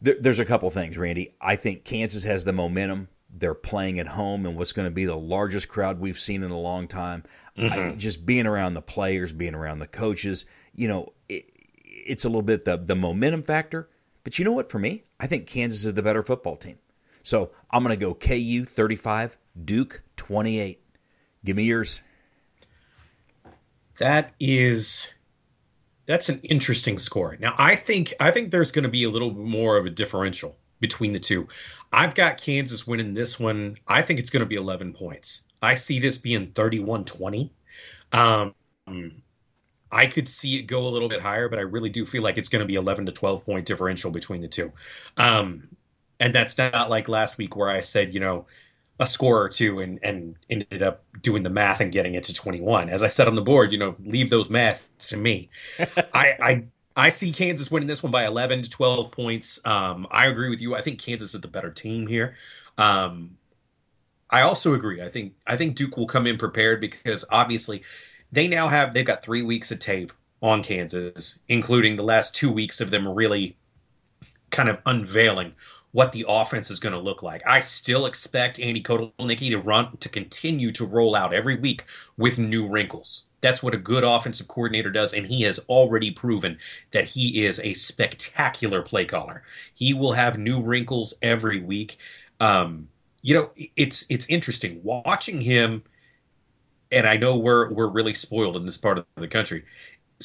[0.00, 1.34] there, there's a couple things, Randy.
[1.40, 3.08] I think Kansas has the momentum.
[3.32, 6.50] They're playing at home and what's going to be the largest crowd we've seen in
[6.50, 7.24] a long time.
[7.56, 7.72] Mm-hmm.
[7.72, 11.46] I, just being around the players, being around the coaches, you know, it,
[11.84, 13.88] it's a little bit the the momentum factor.
[14.24, 14.70] But you know what?
[14.70, 16.78] For me, I think Kansas is the better football team.
[17.22, 20.80] So I'm going to go KU 35, Duke 28.
[21.44, 22.00] Give me yours.
[23.98, 25.12] That is
[26.06, 27.36] that's an interesting score.
[27.38, 29.90] Now I think I think there's going to be a little bit more of a
[29.90, 31.48] differential between the two.
[31.92, 33.76] I've got Kansas winning this one.
[33.86, 35.44] I think it's going to be 11 points.
[35.60, 37.52] I see this being 31 20.
[38.12, 38.54] Um,
[39.90, 42.38] I could see it go a little bit higher, but I really do feel like
[42.38, 44.72] it's going to be 11 to 12 point differential between the two.
[45.16, 45.68] Um,
[46.18, 48.46] and that's not like last week where I said, you know,
[48.98, 52.34] a score or two and, and ended up doing the math and getting it to
[52.34, 52.88] 21.
[52.88, 55.50] As I said on the board, you know, leave those maths to me.
[55.78, 56.64] I, I
[56.96, 59.64] I see Kansas winning this one by 11 to 12 points.
[59.66, 60.74] Um, I agree with you.
[60.74, 62.36] I think Kansas is the better team here.
[62.76, 63.36] Um,
[64.28, 65.02] I also agree.
[65.02, 67.82] I think I think Duke will come in prepared because obviously
[68.32, 72.50] they now have they've got three weeks of tape on Kansas, including the last two
[72.50, 73.56] weeks of them really
[74.50, 75.54] kind of unveiling
[75.92, 77.42] what the offense is going to look like.
[77.46, 81.84] I still expect Andy Kotelnicki to run to continue to roll out every week
[82.16, 83.28] with new wrinkles.
[83.42, 86.58] That's what a good offensive coordinator does, and he has already proven
[86.92, 89.42] that he is a spectacular play caller.
[89.74, 91.98] He will have new wrinkles every week.
[92.40, 92.88] Um,
[93.20, 95.82] you know, it's it's interesting watching him,
[96.90, 99.64] and I know we're we're really spoiled in this part of the country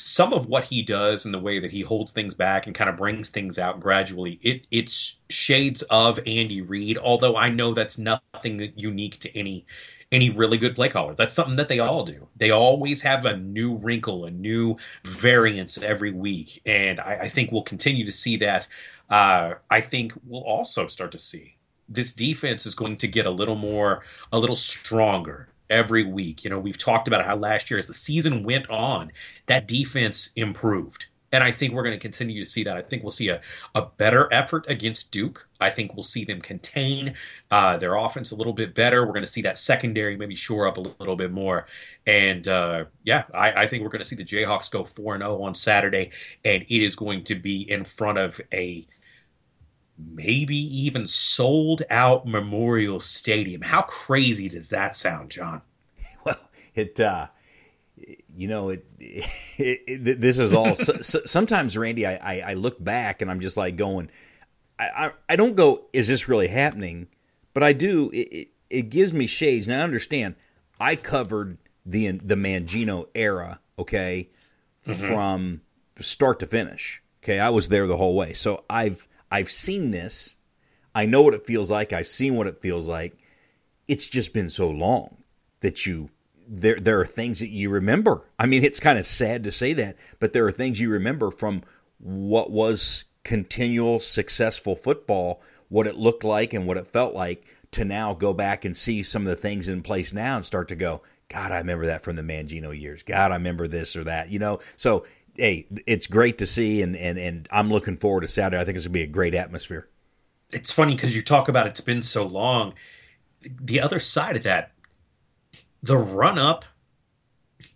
[0.02, 2.90] some of what he does and the way that he holds things back and kind
[2.90, 6.98] of brings things out gradually, it it's shades of Andy Reid.
[6.98, 9.66] Although I know that's nothing unique to any
[10.12, 11.16] any really good play caller.
[11.16, 12.28] That's something that they all do.
[12.38, 17.52] They always have a new wrinkle, a new variance every week, and I, I think
[17.52, 18.68] we'll continue to see that.
[19.10, 21.58] Uh, I think we'll also start to see
[21.90, 26.44] this defense is going to get a little more, a little stronger every week.
[26.44, 29.12] You know, we've talked about how last year, as the season went on,
[29.48, 31.08] that defense improved.
[31.32, 32.78] And I think we're going to continue to see that.
[32.78, 33.42] I think we'll see a,
[33.76, 35.48] a better effort against Duke.
[35.60, 37.16] I think we'll see them contain
[37.52, 39.06] uh, their offense a little bit better.
[39.06, 41.68] We're going to see that secondary maybe shore up a little bit more.
[42.06, 45.42] And uh, yeah, I, I, think we're going to see the Jayhawks go 4 0
[45.44, 46.12] on Saturday.
[46.46, 48.88] And it is going to be in front of a
[49.98, 50.56] maybe
[50.86, 53.62] even sold out Memorial Stadium.
[53.62, 55.62] How crazy does that sound, John?
[56.24, 56.38] Well,
[56.76, 57.28] it, uh,
[58.36, 60.76] you know, it, it, it this is all.
[60.76, 64.10] so, so, sometimes, Randy, I, I, I, look back and I'm just like going,
[64.78, 67.08] I, I, I don't go, is this really happening?
[67.54, 68.12] But I do.
[68.14, 69.68] It, it, gives me shades.
[69.68, 70.36] Now, I understand.
[70.80, 74.30] I covered the the Mangino era, okay,
[74.86, 75.08] mm-hmm.
[75.08, 75.62] from
[76.00, 77.02] start to finish.
[77.24, 80.36] Okay, I was there the whole way, so I've I've seen this.
[80.96, 81.94] I know what it feels like.
[81.94, 83.18] I've seen what it feels like.
[83.88, 85.18] It's just been so long
[85.60, 86.10] that you
[86.48, 88.24] there there are things that you remember.
[88.40, 91.32] I mean, it's kind of sad to say that, but there are things you remember
[91.32, 91.64] from
[92.00, 97.84] what was continual successful football, what it looked like and what it felt like to
[97.84, 100.76] now go back and see some of the things in place now and start to
[100.76, 103.04] go, God, I remember that from the Mangino years.
[103.04, 104.30] God, I remember this or that.
[104.30, 105.06] You know, so
[105.38, 108.62] hey, it's great to see, and and and I'm looking forward to Saturday.
[108.62, 109.88] I think it's gonna be a great atmosphere.
[110.52, 112.74] It's funny because you talk about it's been so long.
[113.42, 114.72] The other side of that,
[115.84, 116.66] the run up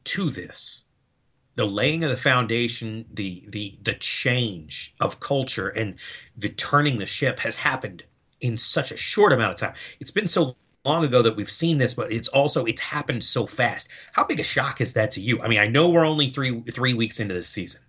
[0.05, 0.85] to this,
[1.55, 5.95] the laying of the foundation, the the the change of culture and
[6.37, 8.03] the turning the ship has happened
[8.39, 9.75] in such a short amount of time.
[9.99, 10.55] It's been so
[10.85, 13.89] long ago that we've seen this, but it's also it's happened so fast.
[14.11, 15.41] How big a shock is that to you?
[15.41, 17.81] I mean, I know we're only three three weeks into this season.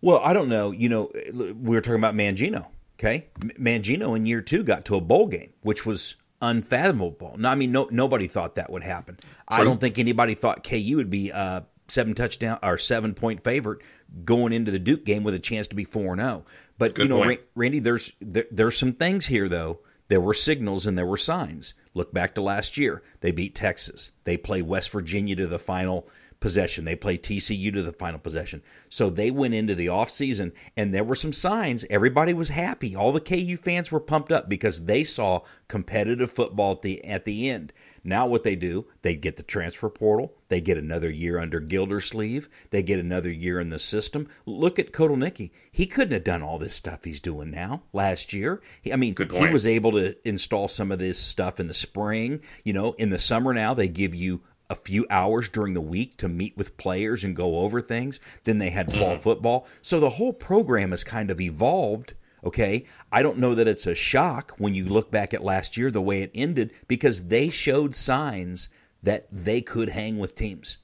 [0.00, 0.70] Well, I don't know.
[0.70, 2.66] You know, we were talking about Mangino.
[2.98, 7.34] Okay, Mangino in year two got to a bowl game, which was unfathomable.
[7.38, 9.16] No, I mean, no, nobody thought that would happen.
[9.16, 9.26] True.
[9.48, 13.80] I don't think anybody thought KU would be a seven touchdown or seven point favorite
[14.24, 16.44] going into the Duke game with a chance to be four and zero.
[16.46, 16.50] Oh.
[16.78, 17.40] But Good you know, point.
[17.54, 19.80] Randy, there's there, there's some things here though.
[20.08, 21.74] There were signals and there were signs.
[21.94, 23.02] Look back to last year.
[23.20, 24.12] They beat Texas.
[24.24, 26.08] They play West Virginia to the final
[26.40, 26.84] possession.
[26.84, 28.62] They played TCU to the final possession.
[28.90, 31.86] So they went into the offseason and there were some signs.
[31.88, 32.94] Everybody was happy.
[32.94, 37.24] All the KU fans were pumped up because they saw competitive football at the at
[37.24, 37.72] the end.
[38.04, 42.50] Now what they do, they get the transfer portal, they get another year under Gildersleeve,
[42.70, 44.28] they get another year in the system.
[44.44, 45.50] Look at Kotelnicki.
[45.72, 48.60] He couldn't have done all this stuff he's doing now last year.
[48.82, 52.42] He, I mean, he was able to install some of this stuff in the spring.
[52.62, 56.16] You know, in the summer now they give you a few hours during the week
[56.18, 58.20] to meet with players and go over things.
[58.44, 59.22] Then they had fall mm-hmm.
[59.22, 59.66] football.
[59.82, 62.14] So the whole program has kind of evolved.
[62.44, 62.84] Okay.
[63.10, 66.02] I don't know that it's a shock when you look back at last year, the
[66.02, 68.68] way it ended, because they showed signs
[69.02, 70.78] that they could hang with teams.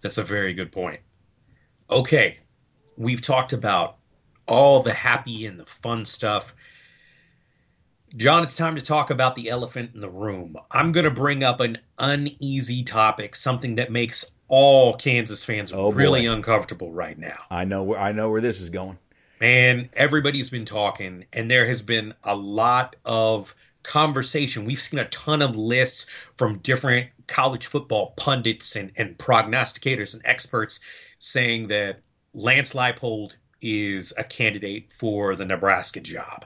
[0.00, 1.00] That's a very good point.
[1.88, 2.38] Okay.
[2.96, 3.96] We've talked about
[4.46, 6.54] all the happy and the fun stuff.
[8.16, 10.56] John, it's time to talk about the elephant in the room.
[10.70, 15.92] I'm going to bring up an uneasy topic, something that makes all Kansas fans oh,
[15.92, 16.32] really boy.
[16.32, 17.38] uncomfortable right now.
[17.50, 18.98] I know where I know where this is going.
[19.40, 24.66] Man, everybody's been talking, and there has been a lot of conversation.
[24.66, 30.22] We've seen a ton of lists from different college football pundits and, and prognosticators and
[30.26, 30.80] experts
[31.18, 32.00] saying that
[32.34, 33.32] Lance Leipold
[33.62, 36.44] is a candidate for the Nebraska job.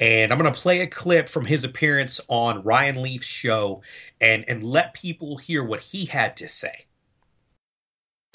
[0.00, 3.82] And I'm going to play a clip from his appearance on Ryan Leaf's show
[4.20, 6.86] and, and let people hear what he had to say.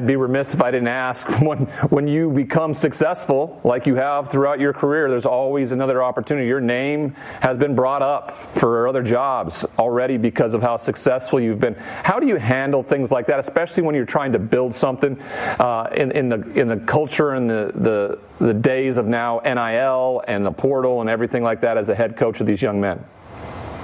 [0.02, 1.60] I'd be remiss if I didn't ask when
[1.92, 6.48] when you become successful like you have throughout your career there's always another opportunity.
[6.48, 11.60] Your name has been brought up for other jobs already because of how successful you've
[11.60, 11.76] been.
[11.76, 15.22] How do you handle things like that especially when you're trying to build something
[15.60, 20.24] uh, in, in the in the culture and the, the the days of now NIL
[20.28, 23.06] and the portal and everything like that as a head coach of these young men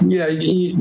[0.06, 0.30] yeah,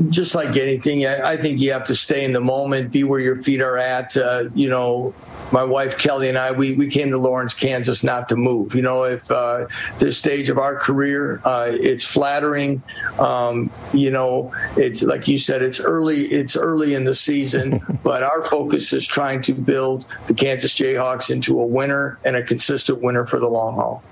[0.09, 3.35] just like anything, I think you have to stay in the moment, be where your
[3.35, 4.15] feet are at.
[4.15, 5.13] Uh, you know,
[5.51, 8.75] my wife Kelly and I, we, we came to Lawrence, Kansas, not to move.
[8.75, 9.67] You know, if uh,
[9.99, 12.83] this stage of our career, uh, it's flattering.
[13.17, 16.27] Um, you know, it's like you said, it's early.
[16.27, 21.31] It's early in the season, but our focus is trying to build the Kansas Jayhawks
[21.31, 24.03] into a winner and a consistent winner for the long haul.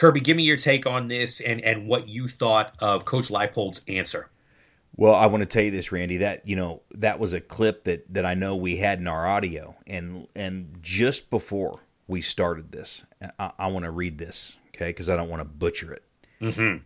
[0.00, 3.82] Kirby, give me your take on this and, and what you thought of Coach Leipold's
[3.86, 4.30] answer.
[4.96, 6.16] Well, I want to tell you this, Randy.
[6.16, 9.26] That you know that was a clip that that I know we had in our
[9.26, 13.04] audio, and and just before we started this,
[13.38, 14.88] I, I want to read this, okay?
[14.88, 16.02] Because I don't want to butcher it.
[16.40, 16.82] Mm-hmm.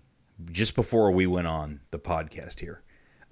[0.50, 2.82] Just before we went on the podcast here,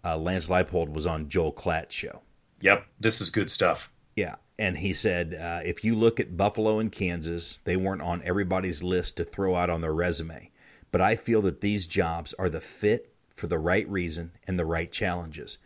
[0.04, 2.22] uh, Lance Leipold was on Joel Klatt's show.
[2.60, 3.92] Yep, this is good stuff.
[4.14, 8.22] Yeah, and he said uh, if you look at Buffalo and Kansas, they weren't on
[8.24, 10.50] everybody's list to throw out on their resume.
[10.90, 14.66] But I feel that these jobs are the fit for the right reason and the
[14.66, 15.58] right challenges.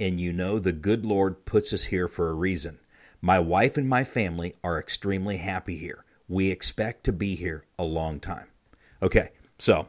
[0.00, 2.80] And you know, the good Lord puts us here for a reason.
[3.20, 6.04] My wife and my family are extremely happy here.
[6.28, 8.48] We expect to be here a long time.
[9.00, 9.88] Okay, so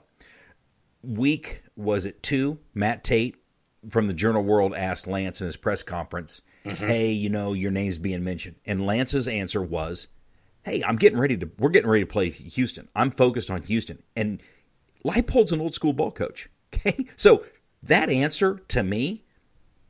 [1.01, 2.59] week was it two?
[2.76, 3.36] Matt Tait
[3.89, 6.86] from the Journal World asked Lance in his press conference mm-hmm.
[6.86, 8.55] hey, you know, your name's being mentioned.
[8.66, 10.07] And Lance's answer was,
[10.64, 12.88] hey, I'm getting ready to, we're getting ready to play Houston.
[12.95, 14.01] I'm focused on Houston.
[14.16, 14.41] And
[15.05, 16.49] Leipold's an old school ball coach.
[16.74, 17.05] Okay.
[17.16, 17.45] So
[17.84, 19.24] that answer to me,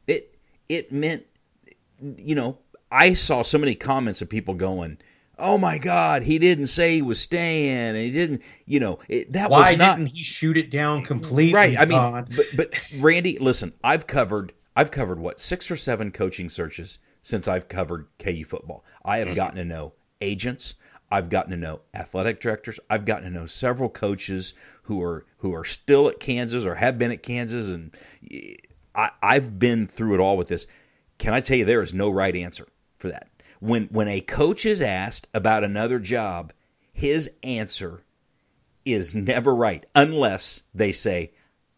[0.05, 1.25] it, it meant,
[2.01, 2.57] you know,
[2.91, 4.97] I saw so many comments of people going,
[5.39, 9.31] oh my God, he didn't say he was staying, and he didn't, you know, it,
[9.33, 9.97] that Why was not.
[9.97, 11.53] didn't he shoot it down completely?
[11.53, 11.77] Right.
[11.77, 16.49] I mean, but, but Randy, listen, I've covered I've covered what six or seven coaching
[16.49, 18.83] searches since I've covered KU football.
[19.03, 19.35] I have mm-hmm.
[19.35, 20.75] gotten to know agents.
[21.11, 22.79] I've gotten to know athletic directors.
[22.89, 24.53] I've gotten to know several coaches
[24.83, 27.95] who are who are still at Kansas or have been at Kansas, and
[28.95, 30.65] I, I've been through it all with this.
[31.19, 32.67] Can I tell you there is no right answer
[32.97, 33.29] for that?
[33.59, 36.51] When when a coach is asked about another job,
[36.91, 38.03] his answer
[38.83, 41.31] is never right unless they say,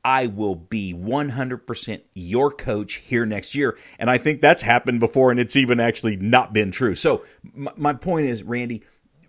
[0.05, 3.75] I will be 100% your coach here next year.
[3.97, 6.93] And I think that's happened before, and it's even actually not been true.
[6.93, 7.25] So,
[7.55, 8.83] my, my point is, Randy,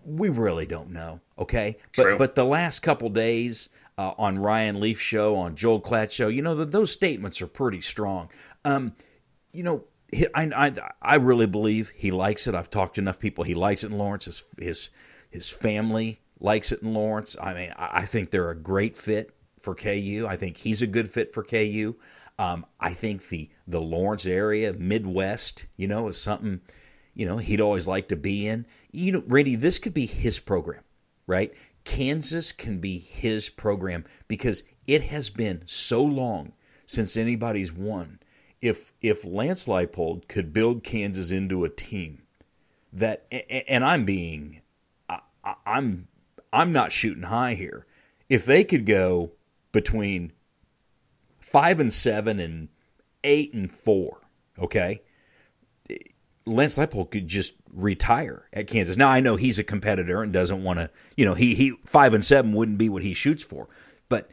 [0.04, 1.78] we really don't know, okay?
[1.92, 2.12] True.
[2.12, 6.28] But, but the last couple days uh, on Ryan Leaf show, on Joel Klatt show,
[6.28, 8.28] you know, the, those statements are pretty strong.
[8.66, 8.94] Um,
[9.52, 9.84] you know,
[10.34, 12.54] I, I, I really believe he likes it.
[12.54, 13.44] I've talked to enough people.
[13.44, 14.26] He likes it in Lawrence.
[14.26, 14.90] His his,
[15.30, 17.34] his family likes it in Lawrence.
[17.40, 19.35] I mean, I, I think they're a great fit
[19.66, 20.26] for KU.
[20.28, 21.96] I think he's a good fit for KU.
[22.38, 26.60] Um, I think the the Lawrence area, Midwest, you know, is something
[27.14, 28.64] you know he'd always like to be in.
[28.92, 30.84] You know, Randy, this could be his program,
[31.26, 31.52] right?
[31.82, 36.52] Kansas can be his program because it has been so long
[36.86, 38.20] since anybody's won
[38.60, 42.22] if if Lance Leipold could build Kansas into a team
[42.92, 43.26] that,
[43.68, 44.60] and I'm being,
[45.08, 45.20] I,
[45.66, 46.06] I'm
[46.52, 47.84] I'm not shooting high here.
[48.28, 49.32] If they could go
[49.76, 50.32] between
[51.38, 52.68] five and seven and
[53.22, 54.22] eight and four,
[54.58, 55.02] okay,
[56.46, 58.96] Lance Leipold could just retire at Kansas.
[58.96, 62.14] Now I know he's a competitor and doesn't want to, you know, he he five
[62.14, 63.68] and seven wouldn't be what he shoots for,
[64.08, 64.30] but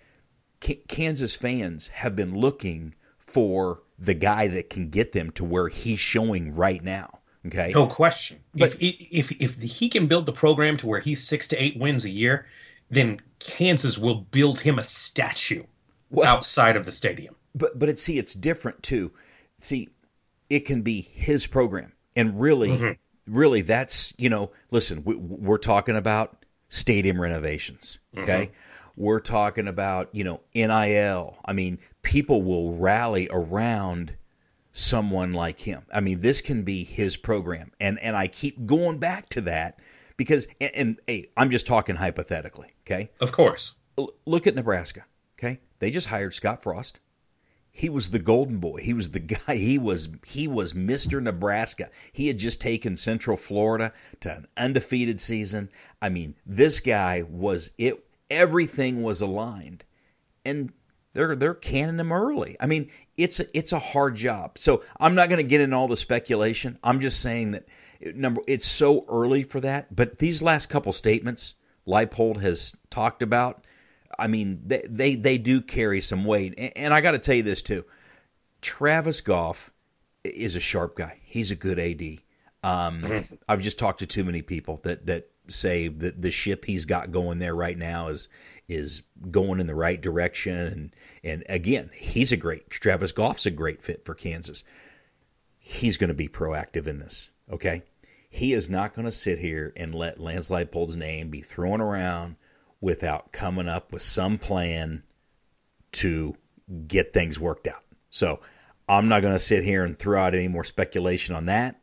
[0.61, 5.99] Kansas fans have been looking for the guy that can get them to where he's
[5.99, 7.19] showing right now.
[7.45, 8.39] Okay, no question.
[8.55, 11.77] But if, if if he can build the program to where he's six to eight
[11.77, 12.45] wins a year,
[12.89, 15.63] then Kansas will build him a statue
[16.09, 17.35] well, outside of the stadium.
[17.55, 19.11] But but it see it's different too.
[19.59, 19.89] See,
[20.49, 23.33] it can be his program, and really, mm-hmm.
[23.33, 27.99] really, that's you know, listen, we, we're talking about stadium renovations.
[28.17, 28.45] Okay.
[28.45, 28.53] Mm-hmm.
[28.95, 31.37] We're talking about, you know, NIL.
[31.45, 34.15] I mean, people will rally around
[34.71, 35.83] someone like him.
[35.91, 37.71] I mean, this can be his program.
[37.79, 39.79] And and I keep going back to that
[40.17, 43.11] because and, and hey, I'm just talking hypothetically, okay?
[43.19, 43.75] Of course.
[43.97, 45.05] L- look at Nebraska,
[45.37, 45.59] okay?
[45.79, 46.99] They just hired Scott Frost.
[47.71, 48.81] He was the golden boy.
[48.81, 49.55] He was the guy.
[49.55, 51.21] He was he was Mr.
[51.21, 51.89] Nebraska.
[52.11, 55.69] He had just taken Central Florida to an undefeated season.
[56.01, 59.83] I mean, this guy was it everything was aligned.
[60.45, 60.71] And
[61.13, 62.57] they're they're canning him early.
[62.59, 64.57] I mean, it's a, it's a hard job.
[64.57, 66.79] So I'm not going to get into all the speculation.
[66.83, 67.65] I'm just saying that
[68.15, 69.95] number it's so early for that.
[69.95, 71.55] But these last couple statements
[71.87, 73.65] Leipold has talked about,
[74.17, 76.53] I mean, they they, they do carry some weight.
[76.57, 77.85] And, and I got to tell you this too,
[78.61, 79.71] Travis Goff
[80.23, 81.19] is a sharp guy.
[81.23, 82.19] He's a good AD.
[82.63, 83.35] Um, mm-hmm.
[83.49, 87.11] I've just talked to too many people that that say that the ship he's got
[87.11, 88.29] going there right now is
[88.69, 90.55] is going in the right direction.
[90.55, 94.63] And and again, he's a great Travis Goff's a great fit for Kansas.
[95.59, 97.29] He's going to be proactive in this.
[97.51, 97.83] Okay,
[98.33, 102.35] he is not going to sit here and let Leipold's name be thrown around
[102.81, 105.03] without coming up with some plan
[105.91, 106.35] to
[106.87, 107.83] get things worked out.
[108.09, 108.39] So
[108.89, 111.79] I'm not going to sit here and throw out any more speculation on that,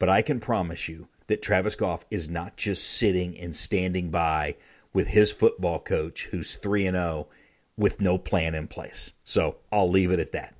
[0.00, 4.56] but I can promise you that Travis Goff is not just sitting and standing by
[4.92, 7.28] with his football coach who's 3 and 0
[7.76, 9.12] with no plan in place.
[9.22, 10.56] So, I'll leave it at that.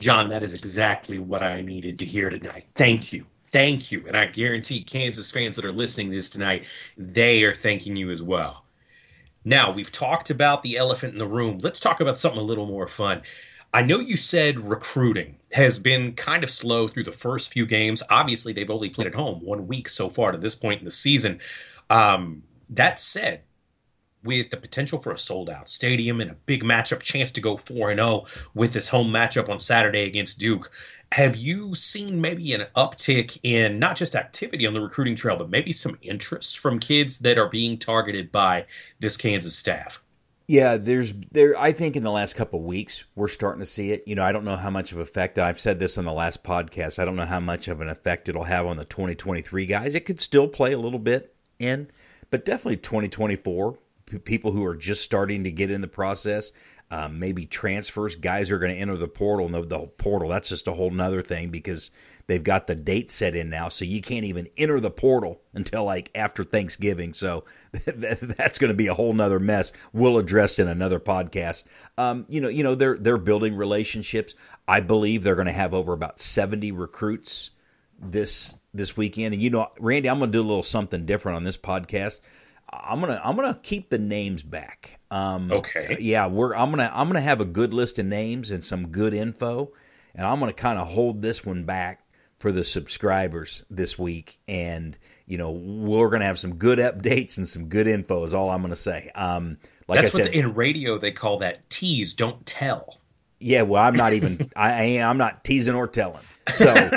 [0.00, 2.66] John, that is exactly what I needed to hear tonight.
[2.74, 3.26] Thank you.
[3.52, 4.04] Thank you.
[4.08, 8.10] And I guarantee Kansas fans that are listening to this tonight, they are thanking you
[8.10, 8.64] as well.
[9.44, 11.58] Now, we've talked about the elephant in the room.
[11.58, 13.22] Let's talk about something a little more fun.
[13.74, 18.02] I know you said recruiting has been kind of slow through the first few games.
[18.08, 20.90] Obviously, they've only played at home one week so far to this point in the
[20.90, 21.40] season.
[21.90, 23.42] Um, that said,
[24.24, 27.56] with the potential for a sold out stadium and a big matchup chance to go
[27.56, 30.70] 4 and 0 with this home matchup on Saturday against Duke,
[31.12, 35.50] have you seen maybe an uptick in not just activity on the recruiting trail, but
[35.50, 38.64] maybe some interest from kids that are being targeted by
[38.98, 40.02] this Kansas staff?
[40.48, 41.58] Yeah, there's there.
[41.58, 44.02] I think in the last couple weeks we're starting to see it.
[44.06, 45.38] You know, I don't know how much of effect.
[45.38, 46.98] I've said this on the last podcast.
[46.98, 49.94] I don't know how much of an effect it'll have on the 2023 guys.
[49.94, 51.88] It could still play a little bit in,
[52.30, 53.78] but definitely 2024
[54.18, 56.52] people who are just starting to get in the process.
[56.90, 60.68] Um, maybe transfers, guys are going to enter the portal, and the, portal that's just
[60.68, 61.90] a whole nother thing because
[62.26, 65.84] they've got the date set in now, so you can't even enter the portal until
[65.84, 67.14] like after Thanksgiving.
[67.14, 69.72] So that's going to be a whole nother mess.
[69.94, 71.64] We'll address in another podcast.
[71.96, 74.34] Um, you know, you know they're they're building relationships.
[74.68, 77.50] I believe they're going to have over about seventy recruits
[78.02, 79.34] this this weekend.
[79.34, 82.20] And you know, Randy, I'm going to do a little something different on this podcast.
[82.72, 84.98] I'm gonna I'm gonna keep the names back.
[85.10, 85.96] Um, okay.
[86.00, 89.12] Yeah, we're I'm gonna I'm gonna have a good list of names and some good
[89.14, 89.72] info,
[90.14, 92.04] and I'm gonna kind of hold this one back
[92.38, 94.38] for the subscribers this week.
[94.48, 94.96] And
[95.26, 98.24] you know we're gonna have some good updates and some good info.
[98.24, 99.10] Is all I'm gonna say.
[99.14, 102.98] Um, Like That's I what said, the, in radio they call that tease, don't tell.
[103.38, 103.62] yeah.
[103.62, 104.50] Well, I'm not even.
[104.56, 106.22] I I'm not teasing or telling.
[106.50, 106.90] So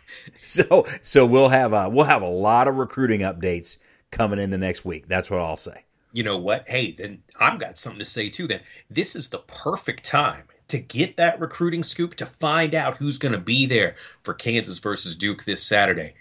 [0.42, 3.78] so so we'll have a we'll have a lot of recruiting updates
[4.10, 5.08] coming in the next week.
[5.08, 5.84] That's what I'll say.
[6.12, 6.68] You know what?
[6.68, 8.46] Hey, then I've got something to say too.
[8.46, 13.18] Then this is the perfect time to get that recruiting scoop to find out who's
[13.18, 16.14] going to be there for Kansas versus Duke this Saturday.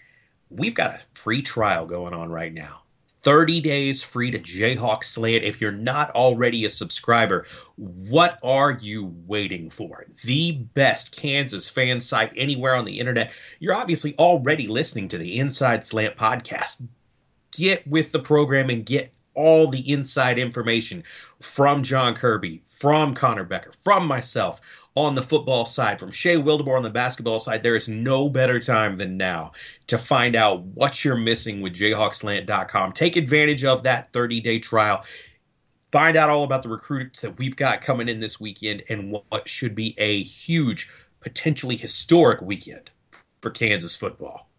[0.49, 2.81] We've got a free trial going on right now.
[3.25, 5.43] 30 days free to Jayhawk Slant.
[5.43, 10.05] If you're not already a subscriber, what are you waiting for?
[10.23, 13.33] The best Kansas fan site anywhere on the internet.
[13.59, 16.75] You're obviously already listening to the Inside Slant podcast.
[17.57, 21.03] Get with the program and get all the inside information
[21.41, 24.61] from John Kirby, from Connor Becker, from myself
[24.95, 27.61] on the football side, from Shay Wildeboor on the basketball side.
[27.61, 29.51] There is no better time than now
[29.87, 32.93] to find out what you're missing with jayhawkslant.com.
[32.93, 35.03] Take advantage of that 30 day trial.
[35.91, 39.47] Find out all about the recruits that we've got coming in this weekend and what
[39.47, 40.89] should be a huge,
[41.19, 42.89] potentially historic weekend
[43.41, 44.49] for Kansas football.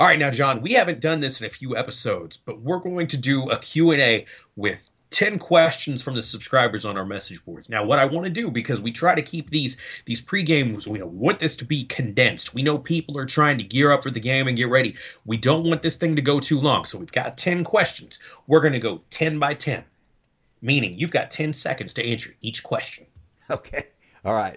[0.00, 3.08] All right, now, John, we haven't done this in a few episodes, but we're going
[3.08, 4.24] to do a Q&A
[4.56, 7.68] with 10 questions from the subscribers on our message boards.
[7.68, 9.76] Now, what I want to do, because we try to keep these
[10.06, 12.54] these pre-games, we want this to be condensed.
[12.54, 14.96] We know people are trying to gear up for the game and get ready.
[15.26, 18.20] We don't want this thing to go too long, so we've got 10 questions.
[18.46, 19.84] We're going to go 10 by 10,
[20.62, 23.04] meaning you've got 10 seconds to answer each question.
[23.50, 23.82] Okay.
[24.24, 24.56] All right.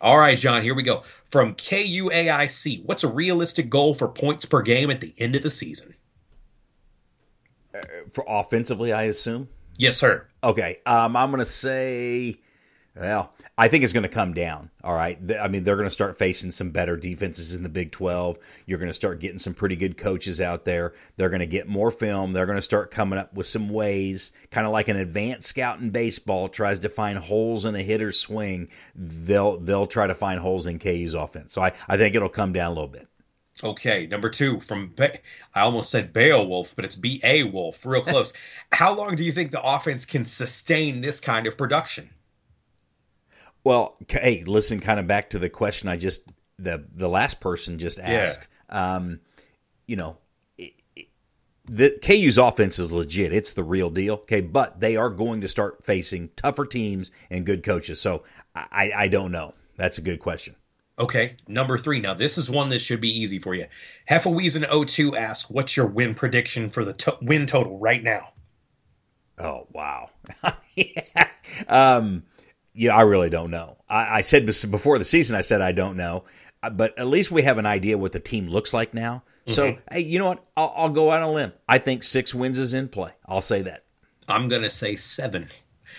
[0.00, 1.04] All right, John, here we go.
[1.30, 5.50] From KUAIC, what's a realistic goal for points per game at the end of the
[5.50, 5.94] season?
[8.12, 9.48] For offensively, I assume.
[9.76, 10.26] Yes, sir.
[10.42, 10.78] Okay.
[10.84, 12.40] Um, I'm going to say,
[13.00, 14.68] well, I think it's going to come down.
[14.84, 15.18] All right.
[15.40, 18.36] I mean, they're going to start facing some better defenses in the Big 12.
[18.66, 20.92] You're going to start getting some pretty good coaches out there.
[21.16, 22.34] They're going to get more film.
[22.34, 25.80] They're going to start coming up with some ways, kind of like an advanced scout
[25.80, 28.68] in baseball tries to find holes in a hitter's swing.
[28.94, 31.54] They'll they'll try to find holes in KU's offense.
[31.54, 33.08] So I, I think it'll come down a little bit.
[33.64, 35.20] Okay, number two from Be-
[35.54, 38.34] I almost said Beowulf, but it's B A Wolf, real close.
[38.70, 42.10] How long do you think the offense can sustain this kind of production?
[43.64, 47.78] Well, hey, listen, kind of back to the question I just the the last person
[47.78, 48.48] just asked.
[48.70, 48.96] Yeah.
[48.96, 49.20] Um,
[49.86, 50.18] you know,
[50.56, 51.08] it, it,
[51.66, 54.14] the KU's offense is legit; it's the real deal.
[54.14, 58.00] Okay, but they are going to start facing tougher teams and good coaches.
[58.00, 59.54] So I, I don't know.
[59.76, 60.56] That's a good question.
[60.98, 62.00] Okay, number three.
[62.00, 63.66] Now, this is one that should be easy for you.
[64.10, 68.34] Heffelwiesen02 asks, What's your win prediction for the to- win total right now?
[69.38, 70.10] Oh, wow.
[70.76, 71.28] yeah.
[71.66, 72.24] Um,
[72.80, 73.76] yeah, I really don't know.
[73.90, 76.24] I, I, said before the season, I said I don't know,
[76.62, 79.22] uh, but at least we have an idea what the team looks like now.
[79.44, 79.52] Mm-hmm.
[79.52, 80.46] So, hey, you know what?
[80.56, 81.52] I'll, I'll go out on a limb.
[81.68, 83.10] I think six wins is in play.
[83.26, 83.84] I'll say that.
[84.28, 85.48] I'm going to say seven.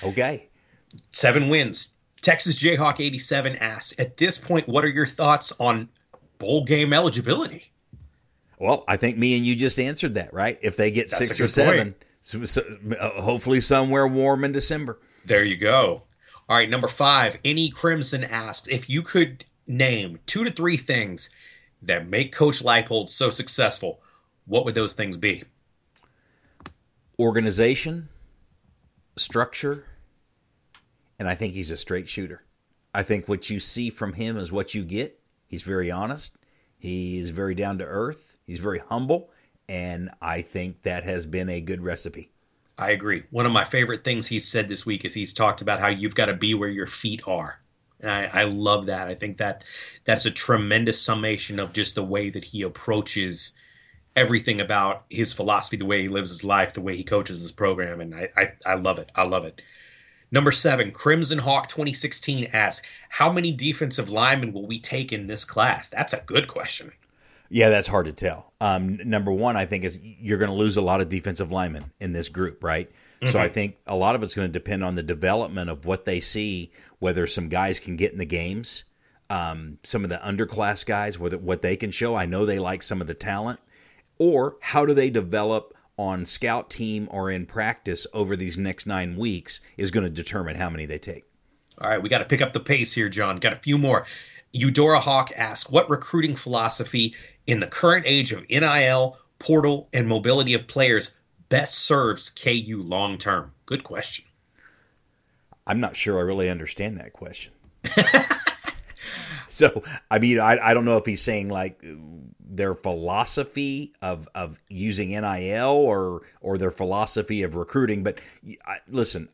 [0.01, 0.49] Okay.
[1.11, 1.93] Seven wins.
[2.21, 5.87] Texas Jayhawk 87 asks, at this point, what are your thoughts on
[6.39, 7.71] bowl game eligibility?
[8.57, 10.57] Well, I think me and you just answered that, right?
[10.63, 12.63] If they get That's six or seven, so, so,
[12.99, 14.99] uh, hopefully somewhere warm in December.
[15.25, 16.03] There you go.
[16.51, 21.33] All right, number five, Any Crimson asked if you could name two to three things
[21.83, 24.01] that make Coach Leipold so successful,
[24.47, 25.45] what would those things be?
[27.17, 28.09] Organization,
[29.15, 29.85] structure,
[31.17, 32.43] and I think he's a straight shooter.
[32.93, 35.21] I think what you see from him is what you get.
[35.47, 36.35] He's very honest.
[36.77, 38.35] He's very down to earth.
[38.45, 39.29] He's very humble,
[39.69, 42.33] and I think that has been a good recipe.
[42.81, 43.23] I agree.
[43.29, 46.15] One of my favorite things he's said this week is he's talked about how you've
[46.15, 47.59] got to be where your feet are.
[47.99, 49.07] And I, I love that.
[49.07, 49.63] I think that
[50.03, 53.55] that's a tremendous summation of just the way that he approaches
[54.15, 57.51] everything about his philosophy, the way he lives his life, the way he coaches his
[57.51, 59.11] program, and I, I, I love it.
[59.15, 59.61] I love it.
[60.31, 65.45] Number seven, Crimson Hawk 2016 asks, How many defensive linemen will we take in this
[65.45, 65.89] class?
[65.89, 66.91] That's a good question.
[67.53, 68.53] Yeah, that's hard to tell.
[68.61, 71.91] Um, number one, I think is you're going to lose a lot of defensive linemen
[71.99, 72.89] in this group, right?
[72.89, 73.27] Mm-hmm.
[73.27, 76.05] So I think a lot of it's going to depend on the development of what
[76.05, 78.85] they see, whether some guys can get in the games,
[79.29, 82.15] um, some of the underclass guys, whether what they can show.
[82.15, 83.59] I know they like some of the talent,
[84.17, 89.17] or how do they develop on scout team or in practice over these next nine
[89.17, 91.25] weeks is going to determine how many they take.
[91.81, 93.35] All right, we got to pick up the pace here, John.
[93.35, 94.05] Got a few more.
[94.53, 97.15] Eudora Hawk asks, what recruiting philosophy
[97.47, 101.11] in the current age of NIL, portal, and mobility of players
[101.49, 103.51] best serves KU long term?
[103.65, 104.25] Good question.
[105.67, 107.53] I'm not sure I really understand that question.
[109.47, 111.83] so, I mean, I, I don't know if he's saying like
[112.39, 118.03] their philosophy of of using NIL or or their philosophy of recruiting.
[118.03, 118.19] But
[118.65, 119.29] I, listen,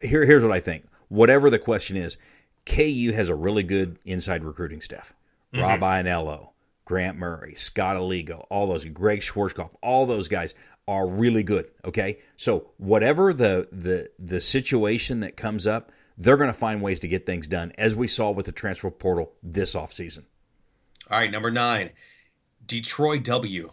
[0.00, 0.86] here here's what I think.
[1.08, 2.16] Whatever the question is,
[2.64, 5.12] KU has a really good inside recruiting staff.
[5.52, 5.62] Mm-hmm.
[5.62, 6.48] Rob Ianello,
[6.84, 10.54] Grant Murray, Scott Aligo, all those, Greg Schwarzkopf, all those guys
[10.88, 11.70] are really good.
[11.84, 17.00] Okay, so whatever the the the situation that comes up, they're going to find ways
[17.00, 20.24] to get things done, as we saw with the transfer portal this offseason.
[21.10, 21.90] All right, number nine,
[22.66, 23.70] Detroit W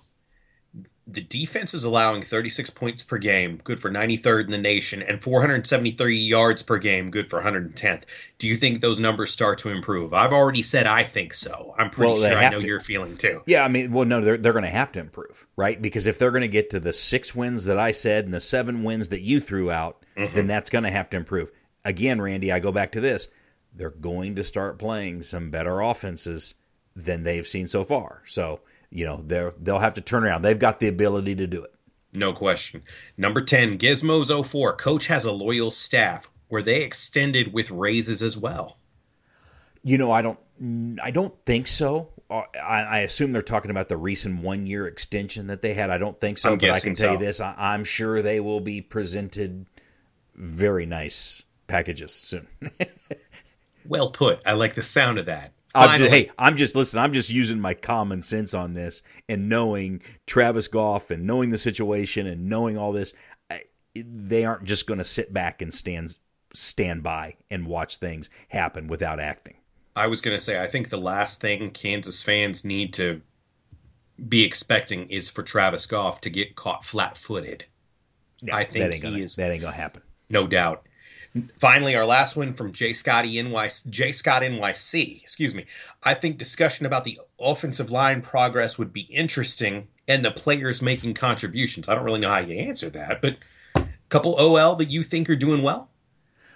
[1.11, 5.21] the defense is allowing 36 points per game, good for 93rd in the nation, and
[5.21, 8.03] 473 yards per game, good for 110th.
[8.37, 10.13] Do you think those numbers start to improve?
[10.13, 11.73] I've already said I think so.
[11.77, 12.67] I'm pretty well, sure I know to.
[12.67, 13.41] you're feeling too.
[13.47, 15.81] Yeah, I mean, well, no, they're they're going to have to improve, right?
[15.81, 18.41] Because if they're going to get to the six wins that I said and the
[18.41, 20.33] seven wins that you threw out, mm-hmm.
[20.33, 21.51] then that's going to have to improve.
[21.83, 23.27] Again, Randy, I go back to this:
[23.73, 26.53] they're going to start playing some better offenses
[26.95, 28.21] than they've seen so far.
[28.25, 28.61] So
[28.91, 30.41] you know they're they'll have to turn around.
[30.41, 31.73] They've got the ability to do it.
[32.13, 32.83] No question.
[33.17, 34.75] Number 10, Gizmos 04.
[34.77, 36.29] Coach has a loyal staff.
[36.49, 38.77] Were they extended with raises as well?
[39.83, 40.39] You know, I don't
[41.01, 42.09] I don't think so.
[42.29, 45.89] Uh, I, I assume they're talking about the recent one year extension that they had.
[45.89, 47.11] I don't think so, I'm but I can tell so.
[47.13, 49.65] you this: I, am sure they will be presented
[50.35, 52.47] very nice packages soon.
[53.85, 54.41] well put.
[54.45, 55.53] I like the sound of that.
[55.75, 56.99] I'm just, hey, I'm just listen.
[56.99, 61.57] I'm just using my common sense on this and knowing Travis Goff and knowing the
[61.57, 63.13] situation and knowing all this.
[63.49, 63.63] I,
[63.95, 66.17] they aren't just going to sit back and stand
[66.53, 69.57] stand by and watch things happen without acting.
[69.95, 73.21] I was going to say, I think the last thing Kansas fans need to
[74.27, 77.65] be expecting is for Travis Goff to get caught flat-footed.
[78.51, 80.01] I think that ain't gonna, is, that ain't gonna happen.
[80.29, 80.87] No doubt.
[81.57, 82.93] Finally, our last one from J.
[82.93, 84.11] Scotty NYC, J.
[84.11, 85.21] Scott NYC.
[85.21, 85.65] Excuse me.
[86.03, 91.13] I think discussion about the offensive line progress would be interesting, and the players making
[91.13, 91.87] contributions.
[91.87, 93.37] I don't really know how you answer that, but
[93.75, 95.89] a couple OL that you think are doing well.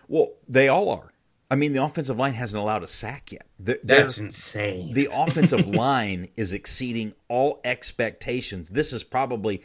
[0.08, 1.14] Well, they all are.
[1.50, 3.46] I mean, the offensive line hasn't allowed a sack yet.
[3.60, 4.94] They're, That's insane.
[4.94, 8.70] The offensive line is exceeding all expectations.
[8.70, 9.62] This is probably,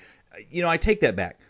[0.50, 1.40] you know, I take that back.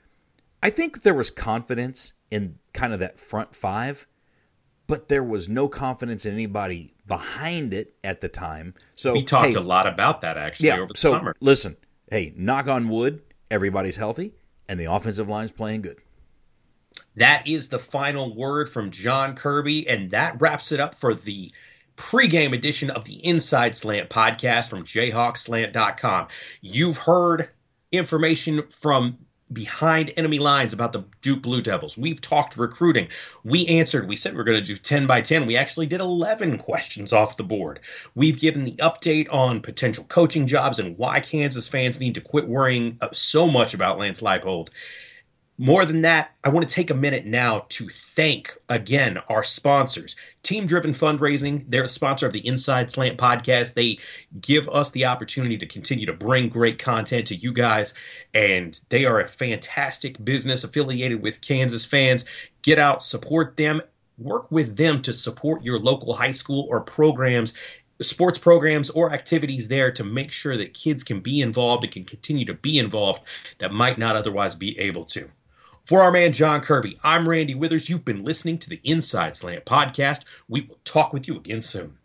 [0.63, 4.07] I think there was confidence in kind of that front five,
[4.87, 8.75] but there was no confidence in anybody behind it at the time.
[8.95, 11.35] So we talked hey, a lot about that actually yeah, over the so, summer.
[11.41, 11.77] Listen,
[12.11, 14.33] hey, knock on wood, everybody's healthy
[14.69, 15.99] and the offensive line's playing good.
[17.17, 21.53] That is the final word from John Kirby, and that wraps it up for the
[21.97, 26.29] pregame edition of the Inside Slant podcast from JayhawkSlant.com.
[26.61, 27.49] You've heard
[27.91, 29.19] information from
[29.53, 31.97] behind enemy lines about the Duke Blue Devils.
[31.97, 33.09] We've talked recruiting.
[33.45, 34.09] We answered.
[34.09, 35.47] We said we are going to do 10 by 10.
[35.47, 37.81] We actually did 11 questions off the board.
[38.15, 42.47] We've given the update on potential coaching jobs and why Kansas fans need to quit
[42.47, 44.69] worrying so much about Lance Leipold.
[45.61, 50.15] More than that, I want to take a minute now to thank again our sponsors.
[50.45, 53.75] Team Driven Fundraising, they're a sponsor of the Inside Slant podcast.
[53.75, 53.99] They
[54.41, 57.95] give us the opportunity to continue to bring great content to you guys,
[58.33, 62.25] and they are a fantastic business affiliated with Kansas fans.
[62.63, 63.83] Get out, support them,
[64.17, 67.55] work with them to support your local high school or programs
[68.01, 72.05] sports programs or activities there to make sure that kids can be involved and can
[72.05, 73.21] continue to be involved
[73.59, 75.29] that might not otherwise be able to.
[75.89, 77.89] For our man John Kirby, I'm Randy Withers.
[77.89, 80.25] You've been listening to the Inside Slant podcast.
[80.47, 81.97] We will talk with you again soon.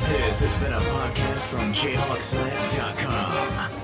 [0.00, 3.75] This has been a podcast from JayhawkSlant.com.